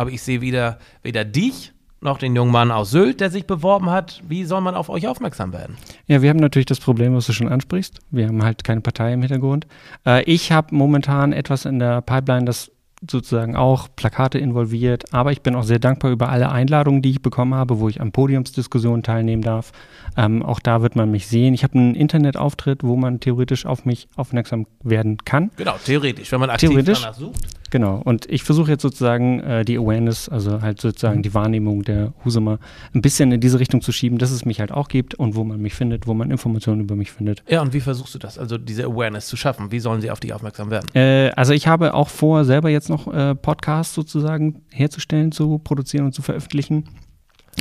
aber 0.00 0.10
ich 0.10 0.22
sehe 0.22 0.40
weder, 0.40 0.78
weder 1.02 1.26
dich 1.26 1.72
noch 2.00 2.16
den 2.16 2.34
jungen 2.34 2.50
Mann 2.50 2.70
aus 2.70 2.90
Sylt, 2.90 3.20
der 3.20 3.28
sich 3.28 3.46
beworben 3.46 3.90
hat. 3.90 4.22
Wie 4.26 4.44
soll 4.44 4.62
man 4.62 4.74
auf 4.74 4.88
euch 4.88 5.06
aufmerksam 5.06 5.52
werden? 5.52 5.76
Ja, 6.06 6.22
wir 6.22 6.30
haben 6.30 6.38
natürlich 6.38 6.64
das 6.64 6.80
Problem, 6.80 7.14
was 7.14 7.26
du 7.26 7.34
schon 7.34 7.50
ansprichst. 7.50 7.98
Wir 8.10 8.26
haben 8.26 8.42
halt 8.42 8.64
keine 8.64 8.80
Partei 8.80 9.12
im 9.12 9.20
Hintergrund. 9.20 9.66
Äh, 10.06 10.22
ich 10.22 10.52
habe 10.52 10.74
momentan 10.74 11.34
etwas 11.34 11.66
in 11.66 11.78
der 11.78 12.00
Pipeline, 12.00 12.46
das 12.46 12.70
sozusagen 13.10 13.56
auch 13.56 13.88
Plakate 13.94 14.38
involviert, 14.38 15.12
aber 15.12 15.32
ich 15.32 15.42
bin 15.42 15.54
auch 15.54 15.64
sehr 15.64 15.78
dankbar 15.78 16.10
über 16.10 16.30
alle 16.30 16.50
Einladungen, 16.50 17.02
die 17.02 17.10
ich 17.10 17.22
bekommen 17.22 17.54
habe, 17.54 17.78
wo 17.78 17.90
ich 17.90 18.00
an 18.00 18.12
Podiumsdiskussionen 18.12 19.02
teilnehmen 19.02 19.42
darf. 19.42 19.72
Ähm, 20.16 20.42
auch 20.42 20.60
da 20.60 20.80
wird 20.80 20.96
man 20.96 21.10
mich 21.10 21.26
sehen. 21.26 21.52
Ich 21.52 21.62
habe 21.62 21.78
einen 21.78 21.94
Internetauftritt, 21.94 22.82
wo 22.84 22.96
man 22.96 23.20
theoretisch 23.20 23.66
auf 23.66 23.84
mich 23.84 24.08
aufmerksam 24.16 24.66
werden 24.82 25.18
kann. 25.26 25.50
Genau, 25.56 25.76
theoretisch, 25.84 26.32
wenn 26.32 26.40
man 26.40 26.48
aktiv 26.48 26.70
Theoretisch. 26.70 27.02
danach 27.02 27.14
sucht. 27.14 27.59
Genau. 27.70 28.00
Und 28.04 28.28
ich 28.28 28.42
versuche 28.42 28.70
jetzt 28.70 28.82
sozusagen 28.82 29.40
äh, 29.40 29.64
die 29.64 29.78
Awareness, 29.78 30.28
also 30.28 30.60
halt 30.60 30.80
sozusagen 30.80 31.22
die 31.22 31.32
Wahrnehmung 31.34 31.82
der 31.82 32.12
Husumer 32.24 32.58
ein 32.94 33.00
bisschen 33.00 33.32
in 33.32 33.40
diese 33.40 33.60
Richtung 33.60 33.80
zu 33.80 33.92
schieben, 33.92 34.18
dass 34.18 34.30
es 34.30 34.44
mich 34.44 34.60
halt 34.60 34.72
auch 34.72 34.88
gibt 34.88 35.14
und 35.14 35.36
wo 35.36 35.44
man 35.44 35.60
mich 35.60 35.74
findet, 35.74 36.06
wo 36.06 36.14
man 36.14 36.30
Informationen 36.30 36.80
über 36.82 36.96
mich 36.96 37.12
findet. 37.12 37.42
Ja, 37.48 37.62
und 37.62 37.72
wie 37.72 37.80
versuchst 37.80 38.14
du 38.14 38.18
das, 38.18 38.38
also 38.38 38.58
diese 38.58 38.84
Awareness 38.84 39.26
zu 39.28 39.36
schaffen? 39.36 39.70
Wie 39.70 39.80
sollen 39.80 40.00
sie 40.00 40.10
auf 40.10 40.20
dich 40.20 40.32
aufmerksam 40.32 40.70
werden? 40.70 40.88
Äh, 40.94 41.30
also 41.36 41.52
ich 41.52 41.68
habe 41.68 41.94
auch 41.94 42.08
vor, 42.08 42.44
selber 42.44 42.70
jetzt 42.70 42.90
noch 42.90 43.12
äh, 43.12 43.34
Podcasts 43.34 43.94
sozusagen 43.94 44.62
herzustellen, 44.70 45.32
zu 45.32 45.58
produzieren 45.58 46.06
und 46.06 46.12
zu 46.12 46.22
veröffentlichen. 46.22 46.84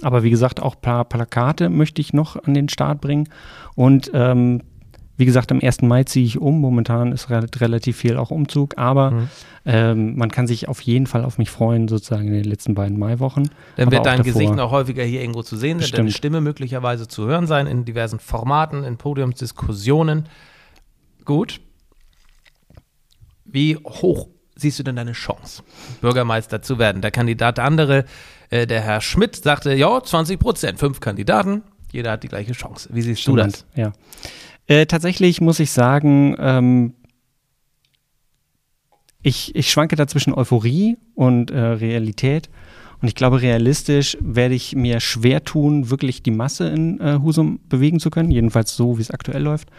Aber 0.02 0.24
wie 0.24 0.30
gesagt, 0.30 0.62
auch 0.62 0.76
ein 0.76 0.82
paar 0.82 1.06
Plakate 1.06 1.70
möchte 1.70 2.02
ich 2.02 2.14
noch 2.14 2.42
an 2.44 2.54
den 2.54 2.70
Start 2.70 3.02
bringen. 3.02 3.28
Und 3.76 4.12
ähm, 4.14 4.62
wie 5.20 5.26
gesagt, 5.26 5.52
am 5.52 5.60
1. 5.62 5.82
Mai 5.82 6.06
ziehe 6.06 6.26
ich 6.26 6.40
um. 6.40 6.60
Momentan 6.60 7.12
ist 7.12 7.30
re 7.30 7.46
relativ 7.58 7.98
viel 7.98 8.16
auch 8.18 8.32
Umzug, 8.32 8.78
aber 8.78 9.12
Mhm. 9.12 9.30
ähm, 9.66 10.16
man 10.18 10.32
kann 10.32 10.48
sich 10.48 10.68
auf 10.70 10.80
jeden 10.82 11.08
Fall 11.08 11.26
auf 11.26 11.38
mich 11.38 11.50
freuen, 11.50 11.88
sozusagen 11.90 12.28
in 12.28 12.34
den 12.34 12.46
letzten 12.46 12.74
beiden 12.74 12.98
Maiwochen. 12.98 13.50
Dann 13.76 13.92
wird 13.92 14.06
dein 14.06 14.20
davor. 14.20 14.34
Gesicht 14.34 14.56
noch 14.56 14.72
häufiger 14.72 15.04
hier 15.04 15.20
irgendwo 15.22 15.44
zu 15.44 15.58
sehen, 15.58 15.80
wird 15.80 15.94
deine 15.94 16.06
Bestimmt. 16.06 16.14
Stimme 16.18 16.42
möglicherweise 16.42 17.08
zu 17.08 17.28
hören 17.28 17.48
sein 17.48 17.68
in 17.68 17.84
diversen 17.86 18.20
Formaten, 18.20 18.84
in 18.86 18.98
Podiumsdiskussionen. 18.98 20.28
Gut. 21.26 21.60
Wie 23.46 23.76
hoch 23.78 24.28
siehst 24.56 24.80
du 24.80 24.84
denn 24.84 24.96
deine 24.96 25.14
Chance, 25.14 25.64
Bürgermeister 26.02 26.62
zu 26.62 26.80
werden? 26.80 27.02
Der 27.02 27.12
Kandidat, 27.12 27.58
der 27.58 27.66
andere, 27.66 28.06
äh, 28.52 28.68
der 28.68 28.82
Herr 28.82 29.02
Schmidt, 29.02 29.36
sagte, 29.36 29.74
ja, 29.74 30.02
20 30.02 30.40
Prozent, 30.40 30.80
fünf 30.80 31.00
Kandidaten, 31.00 31.64
jeder 31.92 32.12
hat 32.12 32.24
die 32.24 32.28
gleiche 32.28 32.52
Chance. 32.54 32.90
Wie 32.94 33.02
siehst 33.02 33.28
du 33.28 33.36
das? 33.36 33.66
Ja. 33.76 33.92
Äh, 34.70 34.86
tatsächlich 34.86 35.42
muss 35.42 35.60
ich 35.60 35.72
sagen, 35.72 36.36
ähm, 36.38 36.94
ich, 39.24 39.56
ich 39.56 39.72
schwanke 39.72 39.96
da 39.96 40.06
zwischen 40.06 40.32
Euphorie 40.32 40.96
und 41.16 41.50
äh, 41.50 41.60
Realität. 41.60 42.50
Und 43.02 43.08
ich 43.08 43.16
glaube, 43.16 43.42
realistisch 43.42 44.16
werde 44.22 44.54
ich 44.54 44.76
mir 44.76 45.00
schwer 45.00 45.44
tun, 45.44 45.90
wirklich 45.90 46.22
die 46.22 46.32
Masse 46.32 46.70
in 46.70 47.00
äh, 47.00 47.18
Husum 47.20 47.60
bewegen 47.68 48.00
zu 48.00 48.12
können, 48.12 48.30
jedenfalls 48.30 48.76
so, 48.76 49.00
wie 49.00 49.02
es 49.02 49.10
aktuell 49.10 49.42
läuft. 49.42 49.70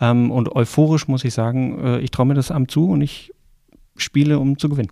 Ähm, 0.00 0.32
und 0.32 0.56
euphorisch 0.56 1.06
muss 1.06 1.22
ich 1.22 1.34
sagen, 1.34 1.78
äh, 1.78 1.98
ich 2.00 2.10
traue 2.10 2.26
mir 2.26 2.34
das 2.34 2.50
Amt 2.50 2.72
zu 2.72 2.88
und 2.88 3.00
ich 3.00 3.32
spiele, 3.96 4.40
um 4.40 4.58
zu 4.58 4.68
gewinnen. 4.68 4.90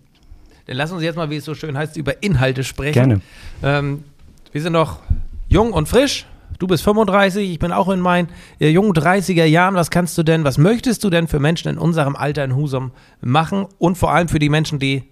Dann 0.67 0.77
lass 0.77 0.93
uns 0.93 1.03
jetzt 1.03 1.17
mal, 1.17 1.29
wie 1.29 1.35
es 1.35 1.45
so 1.45 1.55
schön 1.55 1.77
heißt, 1.77 1.97
über 1.97 2.23
Inhalte 2.23 2.63
sprechen. 2.63 2.93
Gerne. 2.93 3.21
Ähm, 3.63 4.05
wir 4.53 4.61
sind 4.61 4.73
noch 4.73 4.99
jung 5.49 5.73
und 5.73 5.89
frisch. 5.89 6.25
Du 6.59 6.67
bist 6.67 6.83
35, 6.83 7.49
ich 7.49 7.59
bin 7.59 7.71
auch 7.71 7.89
in 7.89 7.99
meinen 7.99 8.29
äh, 8.59 8.69
jungen 8.69 8.93
30er 8.93 9.45
Jahren. 9.45 9.75
Was 9.75 9.89
kannst 9.89 10.17
du 10.17 10.23
denn, 10.23 10.43
was 10.43 10.57
möchtest 10.57 11.03
du 11.03 11.09
denn 11.09 11.27
für 11.27 11.39
Menschen 11.39 11.69
in 11.69 11.77
unserem 11.77 12.15
Alter 12.15 12.43
in 12.43 12.55
Husum 12.55 12.91
machen 13.19 13.65
und 13.77 13.97
vor 13.97 14.11
allem 14.11 14.27
für 14.27 14.39
die 14.39 14.49
Menschen, 14.49 14.79
die 14.79 15.03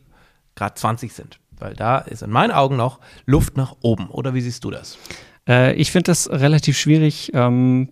gerade 0.55 0.75
20 0.75 1.13
sind? 1.13 1.39
Weil 1.57 1.73
da 1.73 1.97
ist 1.97 2.23
in 2.23 2.29
meinen 2.29 2.51
Augen 2.51 2.77
noch 2.77 2.99
Luft 3.25 3.57
nach 3.57 3.75
oben. 3.81 4.07
Oder 4.09 4.33
wie 4.33 4.41
siehst 4.41 4.63
du 4.63 4.71
das? 4.71 4.97
Äh, 5.47 5.73
ich 5.73 5.91
finde 5.91 6.05
das 6.05 6.29
relativ 6.29 6.77
schwierig. 6.77 7.31
Ähm, 7.33 7.89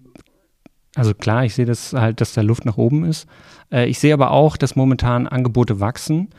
also 0.96 1.14
klar, 1.14 1.44
ich 1.44 1.54
sehe 1.54 1.66
das 1.66 1.94
halt, 1.94 2.22
dass 2.22 2.34
da 2.34 2.42
Luft 2.42 2.66
nach 2.66 2.78
oben 2.78 3.04
ist. 3.04 3.28
Äh, 3.72 3.88
ich 3.88 4.00
sehe 4.00 4.14
aber 4.14 4.32
auch, 4.32 4.58
dass 4.58 4.76
momentan 4.76 5.28
Angebote 5.28 5.80
wachsen. 5.80 6.30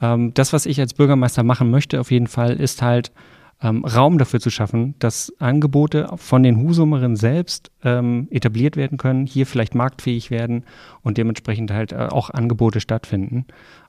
Ähm, 0.00 0.32
das, 0.34 0.52
was 0.52 0.66
ich 0.66 0.80
als 0.80 0.94
Bürgermeister 0.94 1.42
machen 1.42 1.70
möchte, 1.70 2.00
auf 2.00 2.10
jeden 2.10 2.26
Fall, 2.26 2.56
ist 2.56 2.82
halt 2.82 3.12
ähm, 3.62 3.84
Raum 3.84 4.18
dafür 4.18 4.40
zu 4.40 4.50
schaffen, 4.50 4.94
dass 4.98 5.32
Angebote 5.38 6.08
von 6.16 6.42
den 6.42 6.62
Husumerinnen 6.62 7.16
selbst 7.16 7.70
ähm, 7.82 8.28
etabliert 8.30 8.76
werden 8.76 8.98
können, 8.98 9.26
hier 9.26 9.46
vielleicht 9.46 9.74
marktfähig 9.74 10.30
werden 10.30 10.64
und 11.02 11.18
dementsprechend 11.18 11.70
halt 11.72 11.92
äh, 11.92 12.08
auch 12.10 12.30
Angebote 12.30 12.80
stattfinden. 12.80 13.46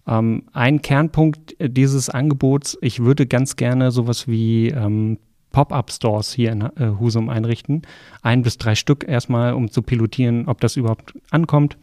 Ähm, 0.08 0.44
ein 0.54 0.82
Kernpunkt 0.82 1.56
dieses 1.60 2.10
Angebots, 2.10 2.78
ich 2.82 3.04
würde 3.04 3.28
ganz 3.28 3.56
gerne 3.58 3.92
sowas 3.92 4.28
wie 4.28 4.70
ähm, 4.70 5.20
Pop-up-Stores 5.52 6.34
hier 6.34 6.52
in 6.52 6.62
äh, 6.62 6.92
Husum 7.00 7.30
einrichten. 7.30 7.84
Ein 8.22 8.42
bis 8.42 8.58
drei 8.58 8.76
Stück 8.76 9.08
erstmal, 9.08 9.54
um 9.54 9.70
zu 9.70 9.82
pilotieren, 9.82 10.48
ob 10.48 10.62
das 10.62 10.78
überhaupt 10.78 11.14
ankommt. 11.32 11.78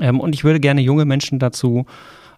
Ähm, 0.00 0.20
und 0.20 0.34
ich 0.34 0.44
würde 0.44 0.60
gerne 0.60 0.80
junge 0.80 1.04
Menschen 1.04 1.38
dazu 1.38 1.86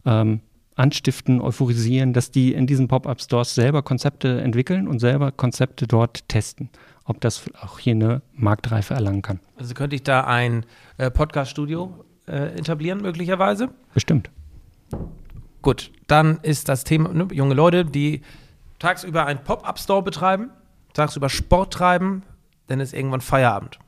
ähm, 0.05 0.41
anstiften, 0.75 1.41
euphorisieren, 1.41 2.13
dass 2.13 2.31
die 2.31 2.55
in 2.55 2.67
diesen 2.67 2.89
Pop-up-Stores 2.89 3.55
selber 3.55 3.83
Konzepte 3.83 4.41
entwickeln 4.41 4.89
und 4.89 4.99
selber 4.99 5.33
Konzepte 5.33 5.87
dort 5.87 6.29
testen, 6.29 6.71
ob 7.05 7.21
das 7.21 7.45
auch 7.61 7.79
hier 7.79 7.95
eine 7.95 8.23
Marktreife 8.33 8.95
erlangen 8.95 9.23
kann. 9.23 9.41
Also 9.57 9.75
könnte 9.75 9.97
ich 9.97 10.03
da 10.03 10.25
ein 10.25 10.65
äh, 10.99 11.11
Podcast-Studio 11.11 12.05
äh, 12.27 12.59
etablieren, 12.59 13.03
möglicherweise? 13.03 13.69
Bestimmt. 13.95 14.31
Gut, 15.61 15.93
dann 16.07 16.39
ist 16.43 16.69
das 16.69 16.85
Thema 16.85 17.13
ne, 17.13 17.29
junge 17.33 17.55
Leute, 17.55 17.85
die 17.85 18.23
tagsüber 18.79 19.27
einen 19.27 19.45
Pop-up-Store 19.45 20.03
betreiben, 20.03 20.51
tagsüber 20.93 21.29
Sport 21.29 21.73
treiben, 21.73 22.23
dann 22.67 22.81
ist 22.81 22.95
irgendwann 22.95 23.21
Feierabend. 23.21 23.79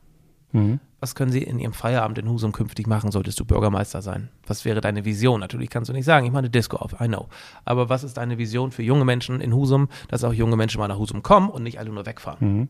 Mhm. 0.51 0.79
Was 0.99 1.13
können 1.13 1.31
Sie 1.31 1.43
in 1.43 1.59
Ihrem 1.59 1.73
Feierabend 1.73 2.17
in 2.17 2.29
Husum 2.29 2.51
künftig 2.51 2.87
machen, 2.87 3.11
solltest 3.11 3.39
du 3.39 3.45
Bürgermeister 3.45 4.01
sein? 4.01 4.29
Was 4.47 4.65
wäre 4.65 4.81
deine 4.81 5.05
Vision? 5.05 5.39
Natürlich 5.39 5.69
kannst 5.69 5.89
du 5.89 5.93
nicht 5.93 6.05
sagen, 6.05 6.25
ich 6.25 6.31
mache 6.31 6.39
eine 6.39 6.49
Disco 6.49 6.77
auf, 6.77 6.93
I 7.01 7.07
know. 7.07 7.27
Aber 7.65 7.89
was 7.89 8.03
ist 8.03 8.17
deine 8.17 8.37
Vision 8.37 8.71
für 8.71 8.83
junge 8.83 9.05
Menschen 9.05 9.41
in 9.41 9.53
Husum, 9.53 9.89
dass 10.07 10.23
auch 10.23 10.33
junge 10.33 10.55
Menschen 10.55 10.79
mal 10.79 10.87
nach 10.87 10.97
Husum 10.97 11.21
kommen 11.21 11.49
und 11.49 11.63
nicht 11.63 11.79
alle 11.79 11.91
nur 11.91 12.05
wegfahren? 12.05 12.37
Mhm. 12.59 12.69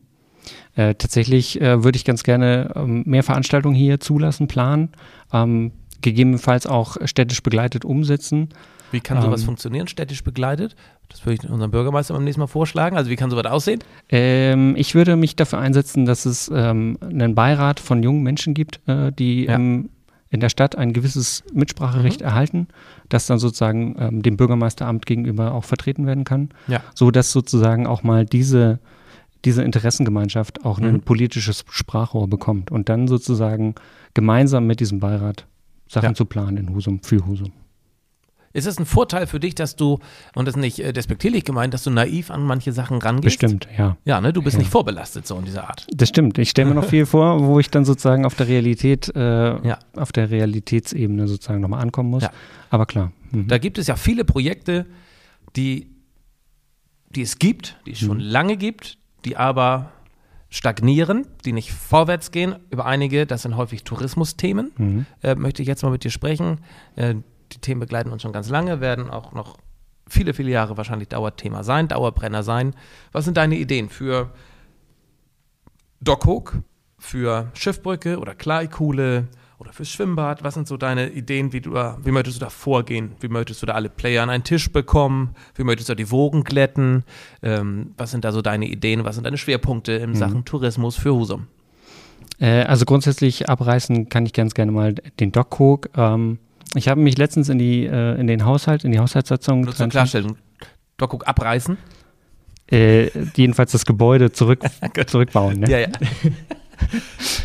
Äh, 0.74 0.94
tatsächlich 0.94 1.60
äh, 1.60 1.82
würde 1.82 1.96
ich 1.96 2.04
ganz 2.04 2.22
gerne 2.22 2.72
ähm, 2.76 3.02
mehr 3.06 3.22
Veranstaltungen 3.22 3.74
hier 3.74 4.00
zulassen, 4.00 4.48
planen, 4.48 4.90
ähm, 5.32 5.72
gegebenenfalls 6.02 6.66
auch 6.66 6.96
städtisch 7.04 7.42
begleitet 7.42 7.84
umsetzen. 7.84 8.50
Wie 8.92 9.00
kann 9.00 9.20
sowas 9.20 9.40
ähm, 9.40 9.46
funktionieren, 9.46 9.88
städtisch 9.88 10.22
begleitet? 10.22 10.76
Das 11.08 11.24
würde 11.24 11.42
ich 11.42 11.50
unserem 11.50 11.70
Bürgermeister 11.70 12.14
beim 12.14 12.24
nächsten 12.24 12.40
Mal 12.40 12.46
vorschlagen. 12.46 12.96
Also 12.96 13.10
wie 13.10 13.16
kann 13.16 13.30
sowas 13.30 13.46
aussehen? 13.46 13.80
Ähm, 14.08 14.74
ich 14.76 14.94
würde 14.94 15.16
mich 15.16 15.36
dafür 15.36 15.58
einsetzen, 15.58 16.04
dass 16.04 16.26
es 16.26 16.50
ähm, 16.52 16.98
einen 17.00 17.34
Beirat 17.34 17.80
von 17.80 18.02
jungen 18.02 18.22
Menschen 18.22 18.54
gibt, 18.54 18.80
äh, 18.86 19.12
die 19.12 19.44
ja. 19.44 19.54
ähm, 19.54 19.90
in 20.30 20.40
der 20.40 20.48
Stadt 20.48 20.76
ein 20.76 20.92
gewisses 20.92 21.44
Mitspracherecht 21.52 22.20
mhm. 22.20 22.26
erhalten, 22.26 22.68
das 23.08 23.26
dann 23.26 23.38
sozusagen 23.38 23.96
ähm, 23.98 24.22
dem 24.22 24.36
Bürgermeisteramt 24.36 25.06
gegenüber 25.06 25.52
auch 25.52 25.64
vertreten 25.64 26.06
werden 26.06 26.24
kann, 26.24 26.50
ja. 26.66 26.80
so 26.94 27.10
dass 27.10 27.32
sozusagen 27.32 27.86
auch 27.86 28.02
mal 28.02 28.24
diese 28.24 28.78
diese 29.44 29.62
Interessengemeinschaft 29.62 30.64
auch 30.64 30.80
mhm. 30.80 30.86
ein 30.86 31.00
politisches 31.02 31.64
Sprachrohr 31.70 32.28
bekommt 32.28 32.72
und 32.72 32.88
dann 32.88 33.06
sozusagen 33.06 33.76
gemeinsam 34.12 34.66
mit 34.66 34.80
diesem 34.80 34.98
Beirat 34.98 35.46
Sachen 35.88 36.10
ja. 36.10 36.14
zu 36.14 36.24
planen 36.24 36.56
in 36.56 36.74
Husum, 36.74 37.00
für 37.02 37.26
Husum. 37.26 37.52
Ist 38.56 38.66
es 38.66 38.78
ein 38.78 38.86
Vorteil 38.86 39.26
für 39.26 39.38
dich, 39.38 39.54
dass 39.54 39.76
du, 39.76 39.98
und 40.34 40.48
das 40.48 40.54
ist 40.54 40.60
nicht 40.60 40.78
äh, 40.78 40.94
despektierlich 40.94 41.44
gemeint, 41.44 41.74
dass 41.74 41.84
du 41.84 41.90
naiv 41.90 42.30
an 42.30 42.42
manche 42.42 42.72
Sachen 42.72 43.02
rangehst? 43.02 43.38
Bestimmt, 43.38 43.68
ja. 43.76 43.98
Ja, 44.06 44.18
ne? 44.22 44.32
Du 44.32 44.40
bist 44.40 44.54
ja. 44.54 44.60
nicht 44.60 44.70
vorbelastet 44.70 45.26
so 45.26 45.36
in 45.38 45.44
dieser 45.44 45.68
Art. 45.68 45.86
Das 45.90 46.08
stimmt. 46.08 46.38
Ich 46.38 46.48
stelle 46.48 46.70
mir 46.70 46.74
noch 46.74 46.86
viel 46.86 47.04
vor, 47.06 47.46
wo 47.46 47.60
ich 47.60 47.68
dann 47.68 47.84
sozusagen 47.84 48.24
auf 48.24 48.34
der 48.34 48.48
Realität, 48.48 49.14
äh, 49.14 49.20
ja. 49.20 49.78
auf 49.94 50.10
der 50.10 50.30
Realitätsebene 50.30 51.28
sozusagen 51.28 51.60
nochmal 51.60 51.82
ankommen 51.82 52.08
muss. 52.08 52.22
Ja. 52.22 52.30
Aber 52.70 52.86
klar. 52.86 53.12
Mhm. 53.30 53.46
Da 53.46 53.58
gibt 53.58 53.76
es 53.76 53.88
ja 53.88 53.96
viele 53.96 54.24
Projekte, 54.24 54.86
die, 55.54 55.90
die 57.10 57.20
es 57.20 57.38
gibt, 57.38 57.76
die 57.84 57.92
es 57.92 57.98
schon 57.98 58.16
mhm. 58.16 58.24
lange 58.24 58.56
gibt, 58.56 58.96
die 59.26 59.36
aber 59.36 59.92
stagnieren, 60.48 61.26
die 61.44 61.52
nicht 61.52 61.72
vorwärts 61.72 62.30
gehen. 62.30 62.56
Über 62.70 62.86
einige, 62.86 63.26
das 63.26 63.42
sind 63.42 63.56
häufig 63.56 63.84
Tourismusthemen, 63.84 64.72
mhm. 64.76 65.06
äh, 65.22 65.34
möchte 65.34 65.62
ich 65.62 65.68
jetzt 65.68 65.82
mal 65.82 65.90
mit 65.90 66.04
dir 66.04 66.10
sprechen. 66.10 66.60
Äh, 66.94 67.16
die 67.52 67.58
Themen 67.58 67.80
begleiten 67.80 68.10
uns 68.10 68.22
schon 68.22 68.32
ganz 68.32 68.48
lange, 68.48 68.80
werden 68.80 69.10
auch 69.10 69.32
noch 69.32 69.56
viele, 70.08 70.34
viele 70.34 70.50
Jahre 70.50 70.76
wahrscheinlich 70.76 71.08
Dauerthema 71.08 71.62
sein, 71.64 71.88
Dauerbrenner 71.88 72.42
sein. 72.42 72.74
Was 73.12 73.24
sind 73.24 73.36
deine 73.36 73.56
Ideen 73.56 73.88
für 73.88 74.32
Dockhook, 76.00 76.58
für 76.98 77.50
Schiffbrücke 77.54 78.18
oder 78.18 78.34
Kleikuhle 78.34 79.28
oder 79.58 79.72
fürs 79.72 79.90
Schwimmbad? 79.90 80.44
Was 80.44 80.54
sind 80.54 80.68
so 80.68 80.76
deine 80.76 81.10
Ideen, 81.10 81.52
wie, 81.52 81.60
du 81.60 81.72
da, 81.72 81.98
wie 82.04 82.10
möchtest 82.10 82.36
du 82.36 82.44
da 82.44 82.50
vorgehen? 82.50 83.12
Wie 83.20 83.28
möchtest 83.28 83.62
du 83.62 83.66
da 83.66 83.74
alle 83.74 83.88
Player 83.88 84.22
an 84.22 84.30
einen 84.30 84.44
Tisch 84.44 84.70
bekommen? 84.70 85.34
Wie 85.54 85.64
möchtest 85.64 85.88
du 85.88 85.94
da 85.94 85.96
die 85.96 86.10
Wogen 86.10 86.44
glätten? 86.44 87.04
Ähm, 87.42 87.94
was 87.96 88.10
sind 88.10 88.24
da 88.24 88.32
so 88.32 88.42
deine 88.42 88.66
Ideen? 88.66 89.04
Was 89.04 89.14
sind 89.14 89.24
deine 89.24 89.38
Schwerpunkte 89.38 89.92
in 89.92 90.10
mhm. 90.10 90.14
Sachen 90.16 90.44
Tourismus 90.44 90.96
für 90.96 91.14
Husum? 91.14 91.46
Äh, 92.38 92.62
also 92.62 92.84
grundsätzlich 92.84 93.48
abreißen 93.48 94.08
kann 94.08 94.26
ich 94.26 94.32
ganz 94.32 94.54
gerne 94.54 94.72
mal 94.72 94.94
den 94.94 95.32
Dockhook. 95.32 95.90
Ähm, 95.96 96.38
ich 96.74 96.88
habe 96.88 97.00
mich 97.00 97.16
letztens 97.16 97.48
in 97.48 97.58
die 97.58 97.86
äh, 97.86 98.20
in 98.20 98.26
den 98.26 98.44
Haushalt, 98.44 98.84
in 98.84 98.92
die 98.92 98.98
Haushaltssatzung. 98.98 99.62
Nur 99.62 99.74
zur 99.74 99.88
Klarstellung. 99.88 100.36
Dockhook 100.98 101.26
abreißen? 101.26 101.78
Äh, 102.70 103.10
jedenfalls 103.36 103.72
das 103.72 103.86
Gebäude 103.86 104.32
zurück, 104.32 104.60
zurückbauen. 105.06 105.60
Ne? 105.60 105.70
Ja, 105.70 105.78
ja. 105.78 105.88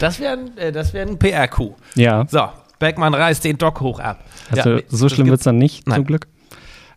Das 0.02 0.20
wäre 0.20 0.38
äh, 0.56 0.74
wär 0.74 1.02
ein 1.08 1.18
PR-Coup. 1.18 1.76
Ja. 1.96 2.26
So, 2.28 2.50
Beckmann 2.80 3.14
reißt 3.14 3.44
den 3.44 3.58
Dock 3.58 3.82
hoch 3.82 4.00
ab. 4.00 4.24
Also 4.50 4.70
ja, 4.72 4.82
so 4.88 5.10
schlimm 5.10 5.28
wird 5.28 5.40
es 5.40 5.44
dann 5.44 5.58
nicht, 5.58 5.88
Nein. 5.88 5.98
zum 5.98 6.06
Glück. 6.06 6.28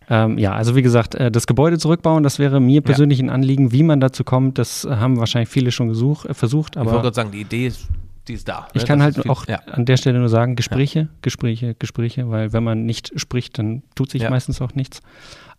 Ähm, 0.09 0.37
ja, 0.37 0.53
also 0.53 0.75
wie 0.75 0.81
gesagt, 0.81 1.15
äh, 1.15 1.31
das 1.31 1.47
Gebäude 1.47 1.77
zurückbauen, 1.77 2.23
das 2.23 2.37
wäre 2.37 2.59
mir 2.59 2.81
persönlich 2.81 3.19
ja. 3.19 3.25
ein 3.25 3.29
Anliegen. 3.29 3.71
Wie 3.71 3.83
man 3.83 3.99
dazu 3.99 4.23
kommt, 4.23 4.59
das 4.59 4.87
haben 4.89 5.17
wahrscheinlich 5.19 5.49
viele 5.49 5.71
schon 5.71 5.87
gesuch, 5.87 6.25
äh, 6.25 6.33
versucht. 6.33 6.77
Aber 6.77 6.87
ich 6.87 6.91
wollte 6.91 7.03
gerade 7.03 7.15
sagen, 7.15 7.31
die 7.31 7.41
Idee 7.41 7.67
ist 7.67 7.87
die 8.27 8.33
ist 8.33 8.47
da. 8.47 8.67
Ich 8.73 8.81
ne? 8.81 8.87
kann 8.87 9.03
halt 9.03 9.15
viel, 9.15 9.29
auch 9.29 9.47
ja. 9.47 9.59
an 9.71 9.85
der 9.85 9.97
Stelle 9.97 10.19
nur 10.19 10.29
sagen, 10.29 10.55
Gespräche, 10.55 10.99
ja. 10.99 11.07
Gespräche, 11.21 11.75
Gespräche, 11.75 12.29
weil 12.29 12.53
wenn 12.53 12.63
man 12.63 12.85
nicht 12.85 13.11
spricht, 13.19 13.59
dann 13.59 13.83
tut 13.93 14.09
sich 14.09 14.27
meistens 14.27 14.61
auch 14.61 14.73
nichts. 14.73 15.01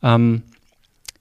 Ähm, 0.02 0.42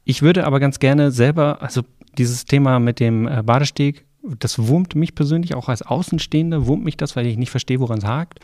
ich 0.04 0.22
würde 0.22 0.46
aber 0.46 0.60
ganz 0.60 0.80
gerne 0.80 1.12
selber, 1.12 1.62
also 1.62 1.82
dieses 2.18 2.46
Thema 2.46 2.80
mit 2.80 3.00
dem 3.00 3.28
äh, 3.28 3.44
Badesteg, 3.44 4.06
das 4.40 4.68
wurmt 4.68 4.96
mich 4.96 5.16
persönlich, 5.16 5.56
auch 5.56 5.70
als 5.70 5.82
Außenstehender 5.82 6.68
wurmt 6.68 6.84
mich 6.84 6.98
das, 6.98 7.16
weil 7.16 7.28
ich 7.28 7.38
nicht 7.38 7.52
verstehe, 7.52 7.80
woran 7.80 8.00
es 8.00 8.06
hakt. 8.06 8.40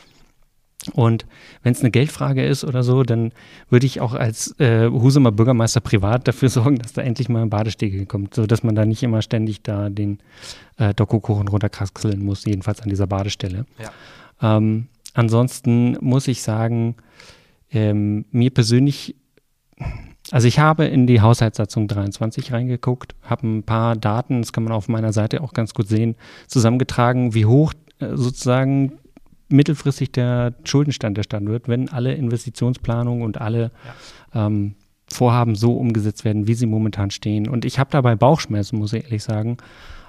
Und 0.93 1.25
wenn 1.61 1.73
es 1.73 1.81
eine 1.81 1.91
Geldfrage 1.91 2.43
ist 2.43 2.63
oder 2.63 2.81
so, 2.81 3.03
dann 3.03 3.33
würde 3.69 3.85
ich 3.85 4.01
auch 4.01 4.13
als 4.13 4.59
äh, 4.59 4.89
Husumer 4.89 5.31
Bürgermeister 5.31 5.79
privat 5.79 6.27
dafür 6.27 6.50
sorgen, 6.50 6.77
dass 6.77 6.93
da 6.93 7.01
endlich 7.01 7.29
mal 7.29 7.43
ein 7.43 7.50
Badestege 7.50 8.05
kommt, 8.05 8.33
sodass 8.33 8.63
man 8.63 8.75
da 8.75 8.85
nicht 8.85 9.03
immer 9.03 9.21
ständig 9.21 9.61
da 9.61 9.89
den 9.89 10.19
äh, 10.77 10.93
Doku-Kuchen 10.93 11.47
runterkraxeln 11.47 12.23
muss, 12.23 12.45
jedenfalls 12.45 12.81
an 12.81 12.89
dieser 12.89 13.07
Badestelle. 13.07 13.65
Ja. 13.79 14.57
Ähm, 14.57 14.88
ansonsten 15.13 15.97
muss 16.01 16.27
ich 16.27 16.41
sagen, 16.41 16.95
ähm, 17.71 18.25
mir 18.31 18.50
persönlich, 18.50 19.15
also 20.31 20.47
ich 20.47 20.59
habe 20.59 20.85
in 20.85 21.07
die 21.07 21.21
Haushaltssatzung 21.21 21.88
23 21.88 22.53
reingeguckt, 22.53 23.15
habe 23.23 23.47
ein 23.47 23.63
paar 23.63 23.95
Daten, 23.95 24.41
das 24.41 24.53
kann 24.53 24.63
man 24.63 24.73
auf 24.73 24.88
meiner 24.88 25.13
Seite 25.13 25.41
auch 25.41 25.53
ganz 25.53 25.73
gut 25.73 25.88
sehen, 25.88 26.15
zusammengetragen, 26.47 27.33
wie 27.33 27.45
hoch 27.45 27.73
äh, 28.00 28.15
sozusagen 28.15 28.93
mittelfristig 29.50 30.13
der 30.13 30.53
Schuldenstand 30.63 31.17
der 31.17 31.23
Stadt 31.23 31.45
wird, 31.45 31.67
wenn 31.67 31.89
alle 31.89 32.13
Investitionsplanungen 32.13 33.23
und 33.23 33.41
alle 33.41 33.71
ja. 34.33 34.47
ähm, 34.47 34.75
Vorhaben 35.07 35.55
so 35.55 35.73
umgesetzt 35.73 36.23
werden, 36.23 36.47
wie 36.47 36.53
sie 36.53 36.65
momentan 36.65 37.11
stehen. 37.11 37.50
Und 37.50 37.65
ich 37.65 37.77
habe 37.77 37.89
dabei 37.91 38.15
Bauchschmerzen, 38.15 38.79
muss 38.79 38.93
ich 38.93 39.03
ehrlich 39.03 39.23
sagen. 39.23 39.57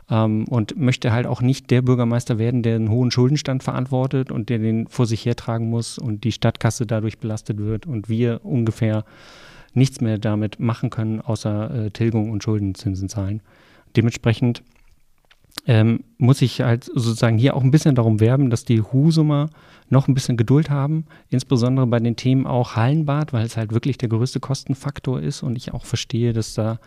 Ähm, 0.09 0.47
und 0.49 0.79
möchte 0.79 1.13
halt 1.13 1.27
auch 1.27 1.43
nicht 1.43 1.71
der 1.73 1.83
Bürgermeister 1.83 2.39
werden, 2.39 2.63
der 2.63 2.77
einen 2.77 2.91
hohen 2.91 3.11
Schuldenstand 3.11 3.65
verantwortet 3.65 4.31
und 4.31 4.49
der 4.49 4.59
den 4.59 4.87
vor 4.87 5.07
sich 5.07 5.25
hertragen 5.25 5.69
muss 5.69 5.99
und 5.99 6.23
die 6.23 6.33
Stadtkasse 6.33 6.87
dadurch 6.87 7.19
belastet 7.19 7.59
wird 7.59 7.87
und 7.87 8.09
wir 8.09 8.45
ungefähr 8.45 9.05
nichts 9.75 10.01
mehr 10.01 10.19
damit 10.19 10.61
machen 10.61 10.91
können, 10.91 11.21
außer 11.21 11.87
äh, 11.87 11.91
Tilgung 11.91 12.31
und 12.31 12.43
Schuldenzinsen 12.43 13.09
zahlen. 13.09 13.41
Dementsprechend 13.97 14.63
ähm, 15.67 16.05
muss 16.19 16.43
ich 16.43 16.61
halt 16.61 16.85
sozusagen 16.85 17.39
hier 17.39 17.55
auch 17.57 17.63
ein 17.63 17.71
bisschen 17.71 17.95
darum 17.95 18.21
werben, 18.21 18.51
dass 18.51 18.65
die 18.65 18.81
Husumer 18.81 19.51
noch 19.89 20.09
ein 20.09 20.15
bisschen 20.15 20.37
Geduld 20.37 20.71
haben, 20.71 21.05
insbesondere 21.29 21.87
bei 21.87 22.01
den 22.01 22.17
Themen 22.17 22.47
auch 22.47 22.77
Hallenbad, 22.77 23.33
weil 23.33 23.45
es 23.45 23.57
halt 23.57 23.73
wirklich 23.73 23.99
der 23.99 24.09
größte 24.09 24.41
Kostenfaktor 24.41 25.21
ist 25.21 25.43
und 25.43 25.57
ich 25.57 25.73
auch 25.73 25.85
verstehe, 25.85 26.33
dass 26.33 26.55
da 26.55 26.81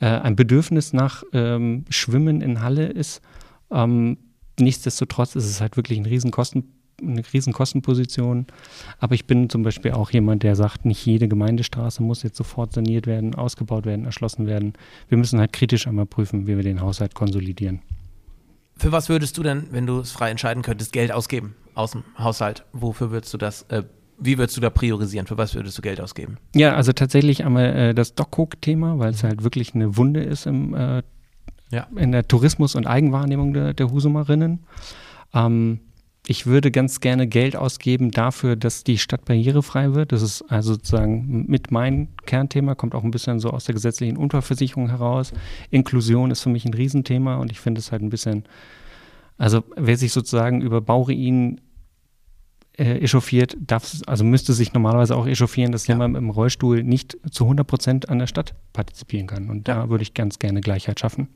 äh, 0.00 0.06
ein 0.06 0.36
Bedürfnis 0.36 0.92
nach 0.92 1.22
ähm, 1.32 1.84
Schwimmen 1.90 2.40
in 2.40 2.62
Halle 2.62 2.86
ist. 2.86 3.20
Ähm, 3.70 4.18
nichtsdestotrotz 4.58 5.36
ist 5.36 5.44
es 5.44 5.60
halt 5.60 5.76
wirklich 5.76 5.98
ein 5.98 6.06
Riesenkosten, 6.06 6.64
eine 7.00 7.22
Riesenkostenposition. 7.32 8.46
Aber 8.98 9.14
ich 9.14 9.26
bin 9.26 9.50
zum 9.50 9.62
Beispiel 9.62 9.92
auch 9.92 10.10
jemand, 10.10 10.42
der 10.42 10.56
sagt, 10.56 10.84
nicht 10.84 11.04
jede 11.04 11.28
Gemeindestraße 11.28 12.02
muss 12.02 12.22
jetzt 12.22 12.36
sofort 12.36 12.72
saniert 12.72 13.06
werden, 13.06 13.34
ausgebaut 13.34 13.86
werden, 13.86 14.04
erschlossen 14.04 14.46
werden. 14.46 14.74
Wir 15.08 15.18
müssen 15.18 15.38
halt 15.38 15.52
kritisch 15.52 15.86
einmal 15.86 16.06
prüfen, 16.06 16.46
wie 16.46 16.56
wir 16.56 16.62
den 16.62 16.80
Haushalt 16.80 17.14
konsolidieren. 17.14 17.82
Für 18.78 18.92
was 18.92 19.08
würdest 19.08 19.38
du 19.38 19.42
denn, 19.42 19.68
wenn 19.70 19.86
du 19.86 20.00
es 20.00 20.12
frei 20.12 20.30
entscheiden 20.30 20.62
könntest, 20.62 20.92
Geld 20.92 21.10
ausgeben 21.10 21.54
aus 21.74 21.92
dem 21.92 22.04
Haushalt? 22.18 22.64
Wofür 22.72 23.10
würdest 23.10 23.32
du 23.32 23.38
das 23.38 23.62
äh, 23.68 23.82
wie 24.18 24.38
würdest 24.38 24.56
du 24.56 24.60
da 24.60 24.70
priorisieren? 24.70 25.26
Für 25.26 25.36
was 25.36 25.54
würdest 25.54 25.76
du 25.76 25.82
Geld 25.82 26.00
ausgeben? 26.00 26.38
Ja, 26.54 26.74
also 26.74 26.92
tatsächlich 26.92 27.44
einmal 27.44 27.64
äh, 27.64 27.94
das 27.94 28.14
Dockhook-Thema, 28.14 28.98
weil 28.98 29.10
es 29.10 29.22
halt 29.22 29.44
wirklich 29.44 29.74
eine 29.74 29.96
Wunde 29.96 30.22
ist 30.22 30.46
im, 30.46 30.74
äh, 30.74 31.02
ja. 31.70 31.86
in 31.96 32.12
der 32.12 32.26
Tourismus- 32.26 32.74
und 32.74 32.86
Eigenwahrnehmung 32.86 33.52
der, 33.52 33.74
der 33.74 33.90
Husumerinnen. 33.90 34.64
Ähm, 35.34 35.80
ich 36.28 36.46
würde 36.46 36.70
ganz 36.72 37.00
gerne 37.00 37.28
Geld 37.28 37.54
ausgeben 37.54 38.10
dafür, 38.10 38.56
dass 38.56 38.82
die 38.82 38.98
Stadt 38.98 39.24
barrierefrei 39.24 39.94
wird. 39.94 40.10
Das 40.10 40.22
ist 40.22 40.42
also 40.42 40.72
sozusagen 40.74 41.46
mit 41.46 41.70
mein 41.70 42.08
Kernthema, 42.26 42.74
kommt 42.74 42.94
auch 42.94 43.04
ein 43.04 43.12
bisschen 43.12 43.38
so 43.38 43.50
aus 43.50 43.64
der 43.64 43.74
gesetzlichen 43.74 44.16
Unfallversicherung 44.16 44.88
heraus. 44.88 45.32
Inklusion 45.70 46.32
ist 46.32 46.42
für 46.42 46.48
mich 46.48 46.64
ein 46.64 46.74
Riesenthema 46.74 47.36
und 47.36 47.52
ich 47.52 47.60
finde 47.60 47.78
es 47.78 47.92
halt 47.92 48.02
ein 48.02 48.10
bisschen, 48.10 48.44
also 49.38 49.62
wer 49.76 49.96
sich 49.96 50.12
sozusagen 50.12 50.62
über 50.62 50.80
Bauruinen 50.80 51.60
äh, 52.76 52.98
echauffiert, 52.98 53.56
darf, 53.60 54.00
also 54.06 54.24
müsste 54.24 54.52
sich 54.52 54.72
normalerweise 54.72 55.16
auch 55.16 55.28
echauffieren, 55.28 55.70
dass 55.70 55.86
ja. 55.86 55.94
jemand 55.94 56.16
im 56.16 56.30
Rollstuhl 56.30 56.82
nicht 56.82 57.16
zu 57.30 57.44
100 57.44 57.66
Prozent 57.66 58.08
an 58.08 58.18
der 58.18 58.26
Stadt 58.26 58.54
partizipieren 58.72 59.28
kann. 59.28 59.48
Und 59.48 59.68
ja. 59.68 59.74
da 59.74 59.90
würde 59.90 60.02
ich 60.02 60.12
ganz 60.12 60.40
gerne 60.40 60.60
Gleichheit 60.60 60.98
schaffen. 60.98 61.28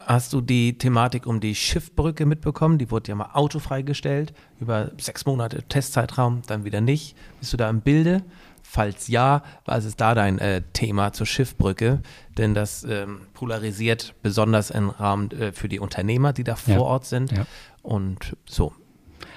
Hast 0.00 0.32
du 0.32 0.40
die 0.40 0.78
Thematik 0.78 1.26
um 1.26 1.40
die 1.40 1.54
Schiffbrücke 1.54 2.24
mitbekommen? 2.24 2.78
Die 2.78 2.90
wurde 2.90 3.10
ja 3.10 3.14
mal 3.14 3.30
autofrei 3.34 3.82
gestellt, 3.82 4.32
über 4.58 4.90
sechs 4.98 5.26
Monate 5.26 5.62
Testzeitraum, 5.64 6.40
dann 6.46 6.64
wieder 6.64 6.80
nicht. 6.80 7.16
Bist 7.38 7.52
du 7.52 7.58
da 7.58 7.68
im 7.68 7.82
Bilde? 7.82 8.24
Falls 8.62 9.08
ja, 9.08 9.42
was 9.66 9.84
ist 9.84 10.00
da 10.00 10.14
dein 10.14 10.38
äh, 10.38 10.62
Thema 10.72 11.12
zur 11.12 11.26
Schiffbrücke? 11.26 12.00
Denn 12.38 12.54
das 12.54 12.82
ähm, 12.84 13.26
polarisiert 13.34 14.14
besonders 14.22 14.70
im 14.70 14.88
Rahmen 14.88 15.30
äh, 15.32 15.52
für 15.52 15.68
die 15.68 15.80
Unternehmer, 15.80 16.32
die 16.32 16.44
da 16.44 16.56
vor 16.56 16.74
ja. 16.74 16.80
Ort 16.80 17.04
sind. 17.04 17.32
Ja. 17.32 17.46
Und 17.82 18.36
so. 18.46 18.72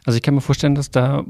Also 0.06 0.16
ich 0.16 0.24
kann 0.24 0.36
mir 0.36 0.42
vorstellen, 0.42 0.76
dass 0.76 0.92
da 0.92 1.26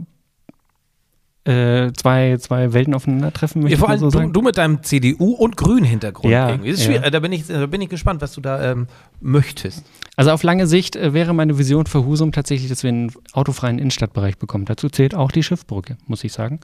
äh, 1.46 1.92
zwei, 1.94 2.38
zwei 2.38 2.74
Welten 2.74 2.94
aufeinandertreffen. 2.94 3.68
Ja, 3.68 3.78
vor 3.78 3.90
allem 3.90 4.00
so 4.00 4.10
du, 4.10 4.30
du, 4.30 4.42
mit 4.42 4.58
deinem 4.58 4.82
CDU- 4.82 5.34
und 5.34 5.58
Grün-Hintergrund 5.58 6.32
ja, 6.32 6.50
irgendwie. 6.50 6.72
Das 6.72 6.80
ist 6.80 6.88
ja. 6.88 7.10
Da, 7.10 7.20
bin 7.20 7.34
ich, 7.34 7.48
da 7.48 7.66
bin 7.66 7.82
ich 7.82 7.90
gespannt, 7.90 8.22
was 8.22 8.34
du 8.34 8.42
da 8.42 8.72
ähm, 8.72 8.88
möchtest. 9.20 9.84
Also 10.16 10.32
auf 10.32 10.44
lange 10.44 10.68
Sicht 10.68 10.96
äh, 10.96 11.14
wäre 11.14 11.34
meine 11.34 11.58
Vision 11.58 11.86
für 11.86 12.06
Husum 12.06 12.32
tatsächlich, 12.32 12.70
dass 12.70 12.84
wir 12.84 12.90
einen 12.90 13.12
autofreien 13.34 13.78
Innenstadtbereich 13.78 14.38
bekommen. 14.38 14.66
Dazu 14.66 14.88
zählt 14.90 15.16
auch 15.16 15.32
die 15.32 15.44
Schiffbrücke, 15.44 15.98
muss 16.08 16.24
ich 16.24 16.32
sagen. 16.32 16.60